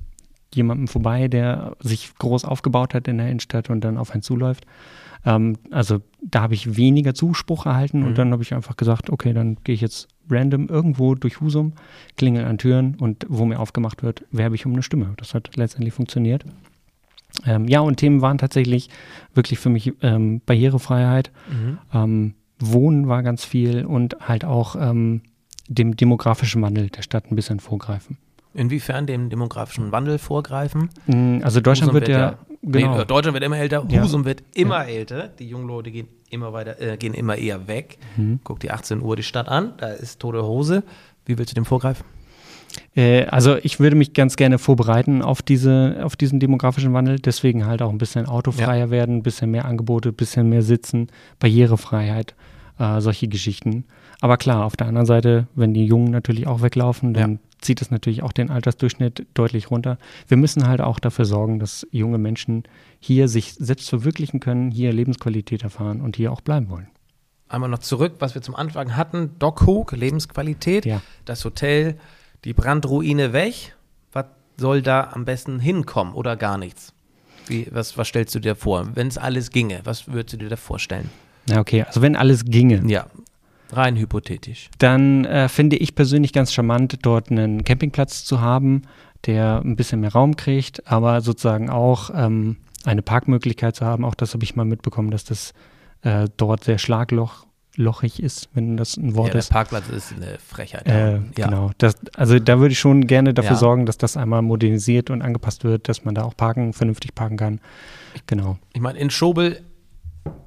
jemandem 0.53 0.87
vorbei, 0.87 1.27
der 1.29 1.75
sich 1.79 2.13
groß 2.17 2.43
aufgebaut 2.43 2.93
hat 2.93 3.07
in 3.07 3.17
der 3.17 3.27
Innenstadt 3.27 3.69
und 3.69 3.81
dann 3.81 3.97
auf 3.97 4.11
einen 4.11 4.23
zuläuft. 4.23 4.65
Ähm, 5.25 5.57
also 5.71 5.99
da 6.21 6.41
habe 6.41 6.53
ich 6.53 6.77
weniger 6.77 7.13
Zuspruch 7.13 7.65
erhalten 7.65 8.01
mhm. 8.01 8.07
und 8.07 8.17
dann 8.17 8.31
habe 8.31 8.43
ich 8.43 8.53
einfach 8.53 8.77
gesagt, 8.77 9.09
okay, 9.09 9.33
dann 9.33 9.57
gehe 9.63 9.75
ich 9.75 9.81
jetzt 9.81 10.07
random 10.29 10.67
irgendwo 10.67 11.15
durch 11.15 11.39
Husum, 11.39 11.73
klingel 12.17 12.45
an 12.45 12.57
Türen 12.57 12.95
und 12.95 13.25
wo 13.29 13.45
mir 13.45 13.59
aufgemacht 13.59 14.03
wird, 14.03 14.23
werbe 14.31 14.55
ich 14.55 14.65
um 14.65 14.73
eine 14.73 14.83
Stimme. 14.83 15.13
Das 15.17 15.33
hat 15.33 15.55
letztendlich 15.55 15.93
funktioniert. 15.93 16.43
Ähm, 17.45 17.67
ja, 17.67 17.81
und 17.81 17.97
Themen 17.97 18.21
waren 18.21 18.37
tatsächlich 18.37 18.89
wirklich 19.33 19.59
für 19.59 19.69
mich 19.69 19.93
ähm, 20.01 20.41
Barrierefreiheit. 20.45 21.31
Mhm. 21.49 21.77
Ähm, 21.93 22.33
Wohnen 22.59 23.07
war 23.07 23.21
ganz 23.23 23.45
viel 23.45 23.85
und 23.85 24.17
halt 24.27 24.43
auch 24.43 24.75
ähm, 24.75 25.21
dem 25.67 25.95
demografischen 25.95 26.61
Wandel 26.61 26.89
der 26.89 27.01
Stadt 27.01 27.25
ein 27.29 27.35
bisschen 27.35 27.59
vorgreifen. 27.59 28.17
Inwiefern 28.53 29.05
dem 29.05 29.29
demografischen 29.29 29.91
Wandel 29.91 30.17
vorgreifen? 30.17 30.89
Mm, 31.05 31.39
also 31.43 31.61
Deutschland 31.61 31.93
wird, 31.93 32.07
wird 32.07 32.17
ja, 32.17 32.39
genau. 32.61 32.97
Nee, 32.97 33.05
Deutschland 33.05 33.33
wird 33.33 33.43
immer 33.43 33.57
älter, 33.57 33.85
Ja. 33.89 34.03
Husum 34.03 34.25
wird 34.25 34.43
immer 34.53 34.87
älter. 34.87 35.27
Die 35.27 35.47
jungen 35.47 35.67
Leute 35.67 35.91
gehen 35.91 36.07
immer 36.29 36.53
weiter, 36.53 36.79
äh, 36.81 36.97
gehen 36.97 37.13
immer 37.13 37.35
eher 37.37 37.67
weg. 37.67 37.97
Mhm. 38.15 38.39
Guck 38.43 38.59
die 38.59 38.71
18 38.71 39.01
Uhr 39.01 39.15
die 39.15 39.23
Stadt 39.23 39.47
an, 39.47 39.73
da 39.77 39.87
ist 39.87 40.19
tote 40.19 40.43
Hose. 40.43 40.83
Wie 41.25 41.37
willst 41.37 41.51
du 41.51 41.55
dem 41.55 41.65
vorgreifen? 41.65 42.05
Äh, 42.95 43.25
also 43.25 43.57
ich 43.61 43.79
würde 43.79 43.95
mich 43.95 44.13
ganz 44.13 44.35
gerne 44.35 44.57
vorbereiten 44.57 45.21
auf, 45.21 45.41
diese, 45.41 45.99
auf 46.03 46.15
diesen 46.15 46.39
demografischen 46.39 46.93
Wandel, 46.93 47.19
deswegen 47.19 47.65
halt 47.65 47.81
auch 47.81 47.89
ein 47.89 47.97
bisschen 47.97 48.25
autofreier 48.25 48.89
werden, 48.89 49.17
ein 49.17 49.23
bisschen 49.23 49.51
mehr 49.51 49.65
Angebote, 49.65 50.09
ein 50.09 50.15
bisschen 50.15 50.49
mehr 50.49 50.61
Sitzen, 50.61 51.07
Barrierefreiheit, 51.39 52.35
äh, 52.79 52.99
solche 53.01 53.27
Geschichten. 53.27 53.85
Aber 54.19 54.37
klar, 54.37 54.65
auf 54.65 54.75
der 54.75 54.87
anderen 54.87 55.05
Seite, 55.05 55.47
wenn 55.55 55.73
die 55.73 55.85
Jungen 55.85 56.11
natürlich 56.11 56.47
auch 56.47 56.61
weglaufen, 56.61 57.13
dann 57.13 57.39
zieht 57.59 57.81
es 57.81 57.91
natürlich 57.91 58.23
auch 58.23 58.31
den 58.31 58.49
Altersdurchschnitt 58.49 59.25
deutlich 59.33 59.71
runter. 59.71 59.97
Wir 60.27 60.37
müssen 60.37 60.67
halt 60.67 60.81
auch 60.81 60.99
dafür 60.99 61.25
sorgen, 61.25 61.59
dass 61.59 61.87
junge 61.91 62.17
Menschen 62.17 62.63
hier 62.99 63.27
sich 63.27 63.53
selbst 63.55 63.89
verwirklichen 63.89 64.39
können, 64.39 64.71
hier 64.71 64.93
Lebensqualität 64.93 65.63
erfahren 65.63 66.01
und 66.01 66.15
hier 66.15 66.31
auch 66.31 66.41
bleiben 66.41 66.69
wollen. 66.69 66.87
Einmal 67.49 67.69
noch 67.69 67.79
zurück, 67.79 68.15
was 68.19 68.35
wir 68.35 68.41
zum 68.41 68.55
Anfang 68.55 68.95
hatten. 68.95 69.31
Doc 69.39 69.65
Hook, 69.65 69.93
Lebensqualität, 69.93 70.85
Ja. 70.85 71.01
das 71.25 71.45
Hotel, 71.45 71.97
die 72.43 72.53
Brandruine 72.53 73.31
weg. 73.33 73.75
Was 74.11 74.25
soll 74.57 74.81
da 74.81 75.11
am 75.13 75.23
besten 75.25 75.59
hinkommen 75.59 76.13
oder 76.13 76.35
gar 76.35 76.57
nichts? 76.57 76.93
Wie, 77.47 77.67
was, 77.71 77.97
was 77.97 78.09
stellst 78.09 78.35
du 78.35 78.39
dir 78.39 78.55
vor? 78.55 78.89
Wenn 78.95 79.07
es 79.07 79.17
alles 79.17 79.51
ginge, 79.51 79.79
was 79.85 80.07
würdest 80.07 80.33
du 80.33 80.37
dir 80.37 80.49
da 80.49 80.57
vorstellen? 80.57 81.09
Na 81.47 81.59
okay, 81.61 81.83
also 81.83 82.01
wenn 82.01 82.17
alles 82.17 82.43
ginge, 82.43 82.83
Ja, 82.85 83.07
rein 83.71 83.95
hypothetisch. 83.97 84.69
dann 84.79 85.25
äh, 85.25 85.49
finde 85.49 85.75
ich 85.77 85.95
persönlich 85.95 86.33
ganz 86.33 86.53
charmant, 86.53 86.99
dort 87.01 87.29
einen 87.31 87.63
Campingplatz 87.63 88.23
zu 88.25 88.39
haben, 88.41 88.83
der 89.25 89.61
ein 89.63 89.75
bisschen 89.75 89.99
mehr 90.01 90.11
Raum 90.13 90.35
kriegt, 90.35 90.87
aber 90.87 91.21
sozusagen 91.21 91.69
auch 91.69 92.09
ähm, 92.13 92.57
eine 92.85 93.01
Parkmöglichkeit 93.01 93.75
zu 93.75 93.85
haben. 93.85 94.05
Auch 94.05 94.15
das 94.15 94.33
habe 94.33 94.43
ich 94.43 94.55
mal 94.55 94.63
mitbekommen, 94.65 95.11
dass 95.11 95.23
das 95.25 95.53
äh, 96.03 96.27
dort 96.37 96.63
sehr 96.63 96.77
schlaglochig 96.77 98.21
ist, 98.23 98.49
wenn 98.53 98.77
das 98.77 98.95
ein 98.97 99.15
Wort 99.15 99.27
Ja, 99.29 99.31
der 99.33 99.39
ist. 99.39 99.49
Parkplatz 99.49 99.89
ist 99.89 100.13
eine 100.15 100.37
Frechheit. 100.39 100.87
Äh, 100.87 101.15
ja. 101.15 101.19
Genau. 101.35 101.71
Das, 101.79 101.95
also 102.15 102.39
da 102.39 102.59
würde 102.59 102.71
ich 102.73 102.79
schon 102.79 103.07
gerne 103.07 103.33
dafür 103.33 103.51
Ja. 103.51 103.57
sorgen, 103.57 103.85
dass 103.85 103.97
das 103.97 104.15
einmal 104.17 104.41
modernisiert 104.43 105.09
und 105.09 105.21
angepasst 105.21 105.63
wird, 105.63 105.89
dass 105.89 106.05
man 106.05 106.15
da 106.15 106.23
auch 106.23 106.37
parken, 106.37 106.73
vernünftig 106.73 107.15
parken 107.15 107.37
kann. 107.37 107.59
Genau. 108.27 108.57
Ich 108.73 108.81
meine, 108.81 108.99
in 108.99 109.09
Schobel 109.09 109.61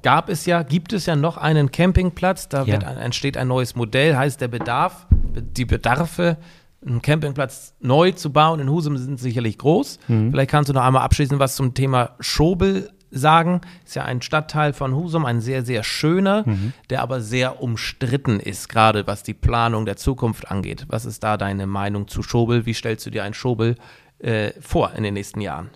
gab 0.03 0.29
es 0.29 0.45
ja, 0.45 0.63
gibt 0.63 0.93
es 0.93 1.05
ja 1.05 1.15
noch 1.15 1.37
einen 1.37 1.71
Campingplatz. 1.71 2.49
Da 2.49 2.63
Ja. 2.63 2.73
wird 2.73 2.83
entsteht 2.83 3.37
ein 3.37 3.47
neues 3.47 3.75
Modell, 3.75 4.15
heißt 4.15 4.39
der 4.41 4.47
Bedarf, 4.47 5.07
die 5.35 5.65
Bedarfe, 5.65 6.37
einen 6.85 7.01
Campingplatz 7.01 7.75
neu 7.79 8.11
zu 8.11 8.31
bauen 8.33 8.59
in 8.59 8.69
Husum 8.69 8.97
sind 8.97 9.19
sicherlich 9.19 9.57
groß. 9.59 9.99
Mhm. 10.07 10.31
Vielleicht 10.31 10.49
kannst 10.49 10.69
du 10.69 10.73
noch 10.73 10.81
einmal 10.83 11.03
abschließend 11.03 11.39
was 11.39 11.55
zum 11.55 11.73
Thema 11.75 12.15
Schobel 12.19 12.89
sagen. 13.11 13.61
Ist 13.85 13.95
ja 13.95 14.03
ein 14.05 14.21
Stadtteil 14.23 14.73
von 14.73 14.95
Husum, 14.95 15.25
ein 15.25 15.41
sehr, 15.41 15.63
sehr 15.63 15.83
schöner, 15.83 16.43
Mhm. 16.47 16.73
der 16.89 17.03
aber 17.03 17.21
sehr 17.21 17.61
umstritten 17.61 18.39
ist, 18.39 18.67
gerade 18.67 19.05
was 19.05 19.21
die 19.21 19.35
Planung 19.35 19.85
der 19.85 19.97
Zukunft 19.97 20.49
angeht. 20.49 20.85
Was 20.87 21.05
ist 21.05 21.23
da 21.23 21.37
deine 21.37 21.67
Meinung 21.67 22.07
zu 22.07 22.23
Schobel? 22.23 22.65
Wie 22.65 22.73
stellst 22.73 23.05
du 23.05 23.11
dir 23.11 23.23
ein 23.25 23.33
Schobel 23.35 23.75
äh, 24.19 24.51
vor 24.59 24.93
in 24.95 25.03
den 25.03 25.13
nächsten 25.13 25.41
Jahren? 25.41 25.69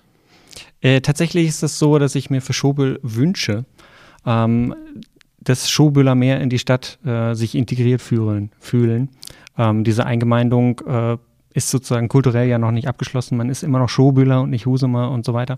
Äh, 0.82 1.02
tatsächlich 1.02 1.48
ist 1.48 1.62
es 1.64 1.78
so, 1.78 2.00
dass 2.00 2.16
ich 2.16 2.30
mir 2.30 2.42
für 2.42 2.54
Schobel 2.54 3.00
wünsche, 3.04 3.66
ähm, 4.26 4.76
dass 5.40 5.70
Schobüler 5.70 6.16
mehr 6.16 6.42
in 6.42 6.50
die 6.50 6.60
Stadt 6.60 7.00
äh, 7.06 7.34
sich 7.36 7.56
integriert 7.56 8.02
fühlen. 8.02 8.52
fühlen. 8.60 9.10
Ähm, 9.58 9.84
diese 9.84 10.06
Eingemeindung 10.06 10.82
äh, 10.88 11.18
ist 11.56 11.70
sozusagen 11.70 12.10
kulturell 12.10 12.50
ja 12.50 12.58
noch 12.58 12.72
nicht 12.72 12.88
abgeschlossen. 12.88 13.38
Man 13.38 13.50
ist 13.50 13.64
immer 13.64 13.80
noch 13.80 13.88
Schobüler 13.88 14.42
und 14.42 14.50
nicht 14.50 14.66
Husumer 14.66 15.10
und 15.12 15.26
so 15.26 15.34
weiter. 15.34 15.58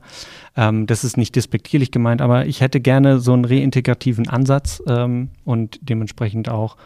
Ähm, 0.55 0.85
das 0.85 1.03
ist 1.03 1.17
nicht 1.17 1.35
despektierlich 1.35 1.91
gemeint, 1.91 2.21
aber 2.21 2.45
ich 2.45 2.61
hätte 2.61 2.79
gerne 2.79 3.19
so 3.19 3.33
einen 3.33 3.45
reintegrativen 3.45 4.27
Ansatz 4.27 4.83
ähm, 4.87 5.29
und 5.43 5.79
dementsprechend 5.81 6.49
auch 6.49 6.77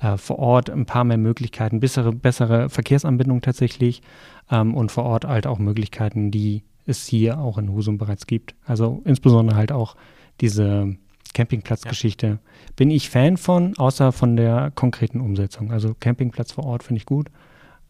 äh, 0.00 0.16
vor 0.16 0.40
Ort 0.40 0.68
ein 0.68 0.84
paar 0.84 1.04
mehr 1.04 1.16
Möglichkeiten, 1.16 1.78
bessere, 1.78 2.12
bessere 2.12 2.68
Verkehrsanbindung 2.68 3.40
tatsächlich 3.40 4.02
ähm, 4.50 4.74
und 4.74 4.90
vor 4.90 5.04
Ort 5.04 5.26
halt 5.26 5.46
auch 5.46 5.58
Möglichkeiten, 5.58 6.32
die 6.32 6.64
es 6.86 7.06
hier 7.06 7.38
auch 7.38 7.58
in 7.58 7.70
Husum 7.70 7.98
bereits 7.98 8.26
gibt. 8.26 8.56
Also 8.64 9.00
insbesondere 9.04 9.56
halt 9.56 9.70
auch 9.70 9.96
diese 10.40 10.96
Campingplatzgeschichte. 11.36 12.38
Bin 12.76 12.90
ich 12.90 13.10
Fan 13.10 13.36
von, 13.36 13.76
außer 13.76 14.12
von 14.12 14.36
der 14.36 14.72
konkreten 14.74 15.20
Umsetzung. 15.20 15.70
Also 15.70 15.94
Campingplatz 16.00 16.52
vor 16.52 16.64
Ort 16.64 16.82
finde 16.82 17.00
ich 17.00 17.06
gut. 17.06 17.28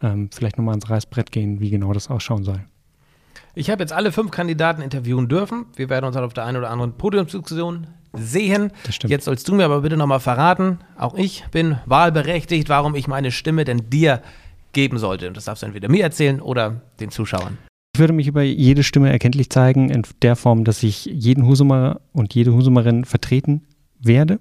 Ähm, 0.02 0.30
vielleicht 0.32 0.58
nochmal 0.58 0.72
ans 0.72 0.90
Reißbrett 0.90 1.30
gehen, 1.30 1.60
wie 1.60 1.70
genau 1.70 1.92
das 1.92 2.10
ausschauen 2.10 2.42
soll. 2.42 2.64
Ich 3.54 3.70
habe 3.70 3.82
jetzt 3.84 3.92
alle 3.92 4.10
fünf 4.10 4.32
Kandidaten 4.32 4.82
interviewen 4.82 5.28
dürfen. 5.28 5.66
Wir 5.76 5.88
werden 5.88 6.06
uns 6.06 6.16
halt 6.16 6.26
auf 6.26 6.34
der 6.34 6.44
einen 6.44 6.56
oder 6.56 6.70
anderen 6.70 6.94
Podiumsdiskussion 6.94 7.86
sehen. 8.14 8.72
Das 8.84 8.96
stimmt. 8.96 9.12
Jetzt 9.12 9.26
sollst 9.26 9.46
du 9.46 9.54
mir 9.54 9.64
aber 9.64 9.80
bitte 9.82 9.96
nochmal 9.96 10.20
verraten, 10.20 10.80
auch 10.98 11.14
ich 11.14 11.44
bin 11.52 11.78
wahlberechtigt, 11.86 12.68
warum 12.68 12.96
ich 12.96 13.06
meine 13.06 13.30
Stimme 13.30 13.64
denn 13.64 13.88
dir 13.90 14.22
geben 14.72 14.98
sollte. 14.98 15.28
Und 15.28 15.36
das 15.36 15.44
darfst 15.44 15.62
du 15.62 15.66
entweder 15.66 15.88
mir 15.88 16.02
erzählen 16.02 16.40
oder 16.40 16.82
den 16.98 17.10
Zuschauern. 17.10 17.58
Ich 17.96 18.00
würde 18.00 18.12
mich 18.12 18.26
über 18.26 18.42
jede 18.42 18.82
Stimme 18.82 19.10
erkenntlich 19.10 19.48
zeigen, 19.48 19.88
in 19.88 20.02
der 20.20 20.36
Form, 20.36 20.64
dass 20.64 20.82
ich 20.82 21.06
jeden 21.06 21.46
Husumer 21.46 22.02
und 22.12 22.34
jede 22.34 22.52
Husumerin 22.52 23.06
vertreten 23.06 23.62
werde. 23.98 24.38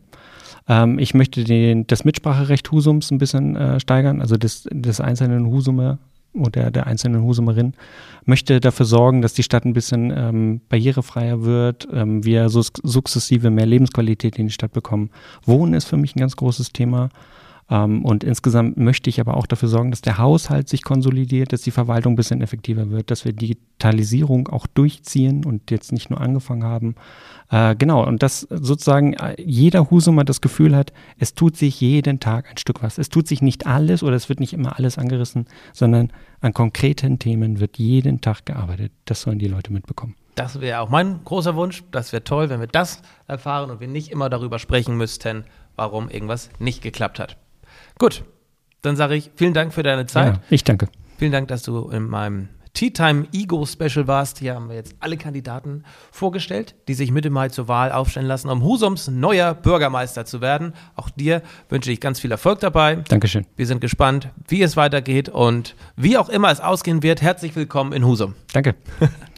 Ähm, 0.68 1.00
ich 1.00 1.14
möchte 1.14 1.46
den, 1.46 1.88
das 1.88 2.04
Mitspracherecht 2.04 2.70
Husums 2.74 3.12
ein 3.12 3.18
bisschen 3.18 3.56
äh, 3.56 3.80
steigern, 3.80 4.20
also 4.20 4.36
des, 4.36 4.68
des 4.70 5.00
einzelnen 5.00 5.46
Husumer 5.46 6.00
oder 6.34 6.70
der 6.70 6.86
einzelnen 6.86 7.24
Husumerin. 7.24 7.76
Möchte 8.26 8.60
dafür 8.60 8.86
sorgen, 8.86 9.22
dass 9.22 9.34
die 9.34 9.44
Stadt 9.44 9.64
ein 9.64 9.72
bisschen 9.72 10.12
ähm, 10.14 10.60
barrierefreier 10.68 11.44
wird, 11.44 11.88
ähm, 11.94 12.26
wir 12.26 12.50
sukzessive 12.50 13.52
mehr 13.52 13.66
Lebensqualität 13.66 14.38
in 14.38 14.48
die 14.48 14.54
Stadt 14.54 14.74
bekommen. 14.74 15.12
Wohnen 15.46 15.76
ist 15.76 15.86
für 15.86 15.96
mich 15.96 16.14
ein 16.14 16.20
ganz 16.20 16.36
großes 16.36 16.74
Thema. 16.74 17.08
Ähm, 17.70 18.06
und 18.06 18.24
insgesamt 18.24 18.78
möchte 18.78 19.10
ich 19.10 19.20
aber 19.20 19.38
auch 19.38 19.48
dafür 19.48 19.70
sorgen, 19.70 19.90
dass 19.90 20.02
der 20.02 20.18
Haushalt 20.18 20.70
sich 20.70 20.84
konsolidiert, 20.84 21.52
dass 21.52 21.62
die 21.62 21.72
Verwaltung 21.72 22.14
ein 22.14 22.16
bisschen 22.16 22.42
effektiver 22.42 22.92
wird, 22.92 23.10
dass 23.10 23.26
wir 23.26 23.34
Digitalisierung 23.34 24.48
auch 24.50 24.68
durchziehen 24.68 25.46
und 25.46 25.72
jetzt 25.72 25.92
nicht 25.92 26.10
nur 26.10 26.22
angefangen 26.22 26.64
haben. 26.64 26.96
Äh, 27.50 27.76
genau, 27.76 28.06
und 28.06 28.22
dass 28.22 28.42
sozusagen 28.42 29.14
äh, 29.14 29.36
jeder 29.42 29.90
Husumer 29.90 30.24
das 30.24 30.42
Gefühl 30.42 30.76
hat, 30.76 30.94
es 31.18 31.34
tut 31.34 31.58
sich 31.58 31.82
jeden 31.82 32.20
Tag 32.20 32.50
ein 32.52 32.58
Stück 32.58 32.84
was. 32.84 33.00
Es 33.00 33.10
tut 33.10 33.28
sich 33.28 33.42
nicht 33.42 33.66
alles 33.66 34.04
oder 34.04 34.16
es 34.16 34.30
wird 34.30 34.40
nicht 34.40 34.54
immer 34.54 34.78
alles 34.78 35.00
angerissen, 35.00 35.48
sondern 35.74 36.12
an 36.42 36.54
konkreten 36.54 37.18
Themen 37.18 37.60
wird 37.60 37.80
jeden 37.80 38.22
Tag 38.22 38.46
gearbeitet. 38.46 38.92
Das 39.06 39.22
sollen 39.22 39.40
die 39.40 39.48
Leute 39.48 39.74
mitbekommen. 39.74 40.16
Das 40.36 40.60
wäre 40.60 40.82
auch 40.82 40.90
mein 40.90 41.22
großer 41.24 41.56
Wunsch. 41.56 41.84
Das 41.92 42.12
wäre 42.12 42.24
toll, 42.24 42.50
wenn 42.50 42.60
wir 42.60 42.68
das 42.68 43.02
erfahren 43.28 43.72
und 43.72 43.80
wir 43.80 43.88
nicht 43.88 44.12
immer 44.12 44.30
darüber 44.30 44.60
sprechen 44.60 44.98
müssten, 44.98 45.46
warum 45.78 46.10
irgendwas 46.10 46.50
nicht 46.60 46.82
geklappt 46.82 47.20
hat. 47.20 47.38
Gut, 47.98 48.24
dann 48.82 48.96
sage 48.96 49.16
ich 49.16 49.32
vielen 49.36 49.54
Dank 49.54 49.74
für 49.74 49.84
deine 49.84 50.06
Zeit. 50.06 50.36
Ja, 50.36 50.42
ich 50.50 50.64
danke. 50.64 50.88
Vielen 51.18 51.32
Dank, 51.32 51.48
dass 51.48 51.64
du 51.64 51.90
in 51.90 52.08
meinem 52.08 52.50
Tea 52.76 52.92
Time 52.92 53.26
Ego 53.32 53.66
Special 53.66 54.06
warst. 54.06 54.40
Hier 54.40 54.54
haben 54.54 54.68
wir 54.68 54.76
jetzt 54.76 54.96
alle 55.00 55.16
Kandidaten 55.16 55.86
vorgestellt, 56.12 56.76
die 56.90 56.94
sich 56.94 57.10
Mitte 57.10 57.30
Mai 57.30 57.48
zur 57.48 57.70
Wahl 57.70 57.94
aufstellen 57.94 58.28
lassen, 58.28 58.50
um 58.50 58.64
Husums 58.64 59.08
neuer 59.08 59.54
Bürgermeister 59.54 60.26
zu 60.26 60.42
werden. 60.42 60.74
Auch 60.96 61.10
dir 61.10 61.42
wünsche 61.70 61.92
ich 61.92 62.02
ganz 62.02 62.20
viel 62.20 62.32
Erfolg 62.32 62.60
dabei. 62.60 62.98
Dankeschön. 63.08 63.48
Wir 63.56 63.66
sind 63.66 63.80
gespannt, 63.80 64.30
wie 64.50 64.62
es 64.62 64.76
weitergeht 64.76 65.30
und 65.30 65.76
wie 65.96 66.18
auch 66.18 66.28
immer 66.28 66.52
es 66.52 66.60
ausgehen 66.60 67.02
wird. 67.02 67.22
Herzlich 67.22 67.56
willkommen 67.56 67.94
in 67.94 68.06
Husum. 68.06 68.36
Danke. 68.52 68.76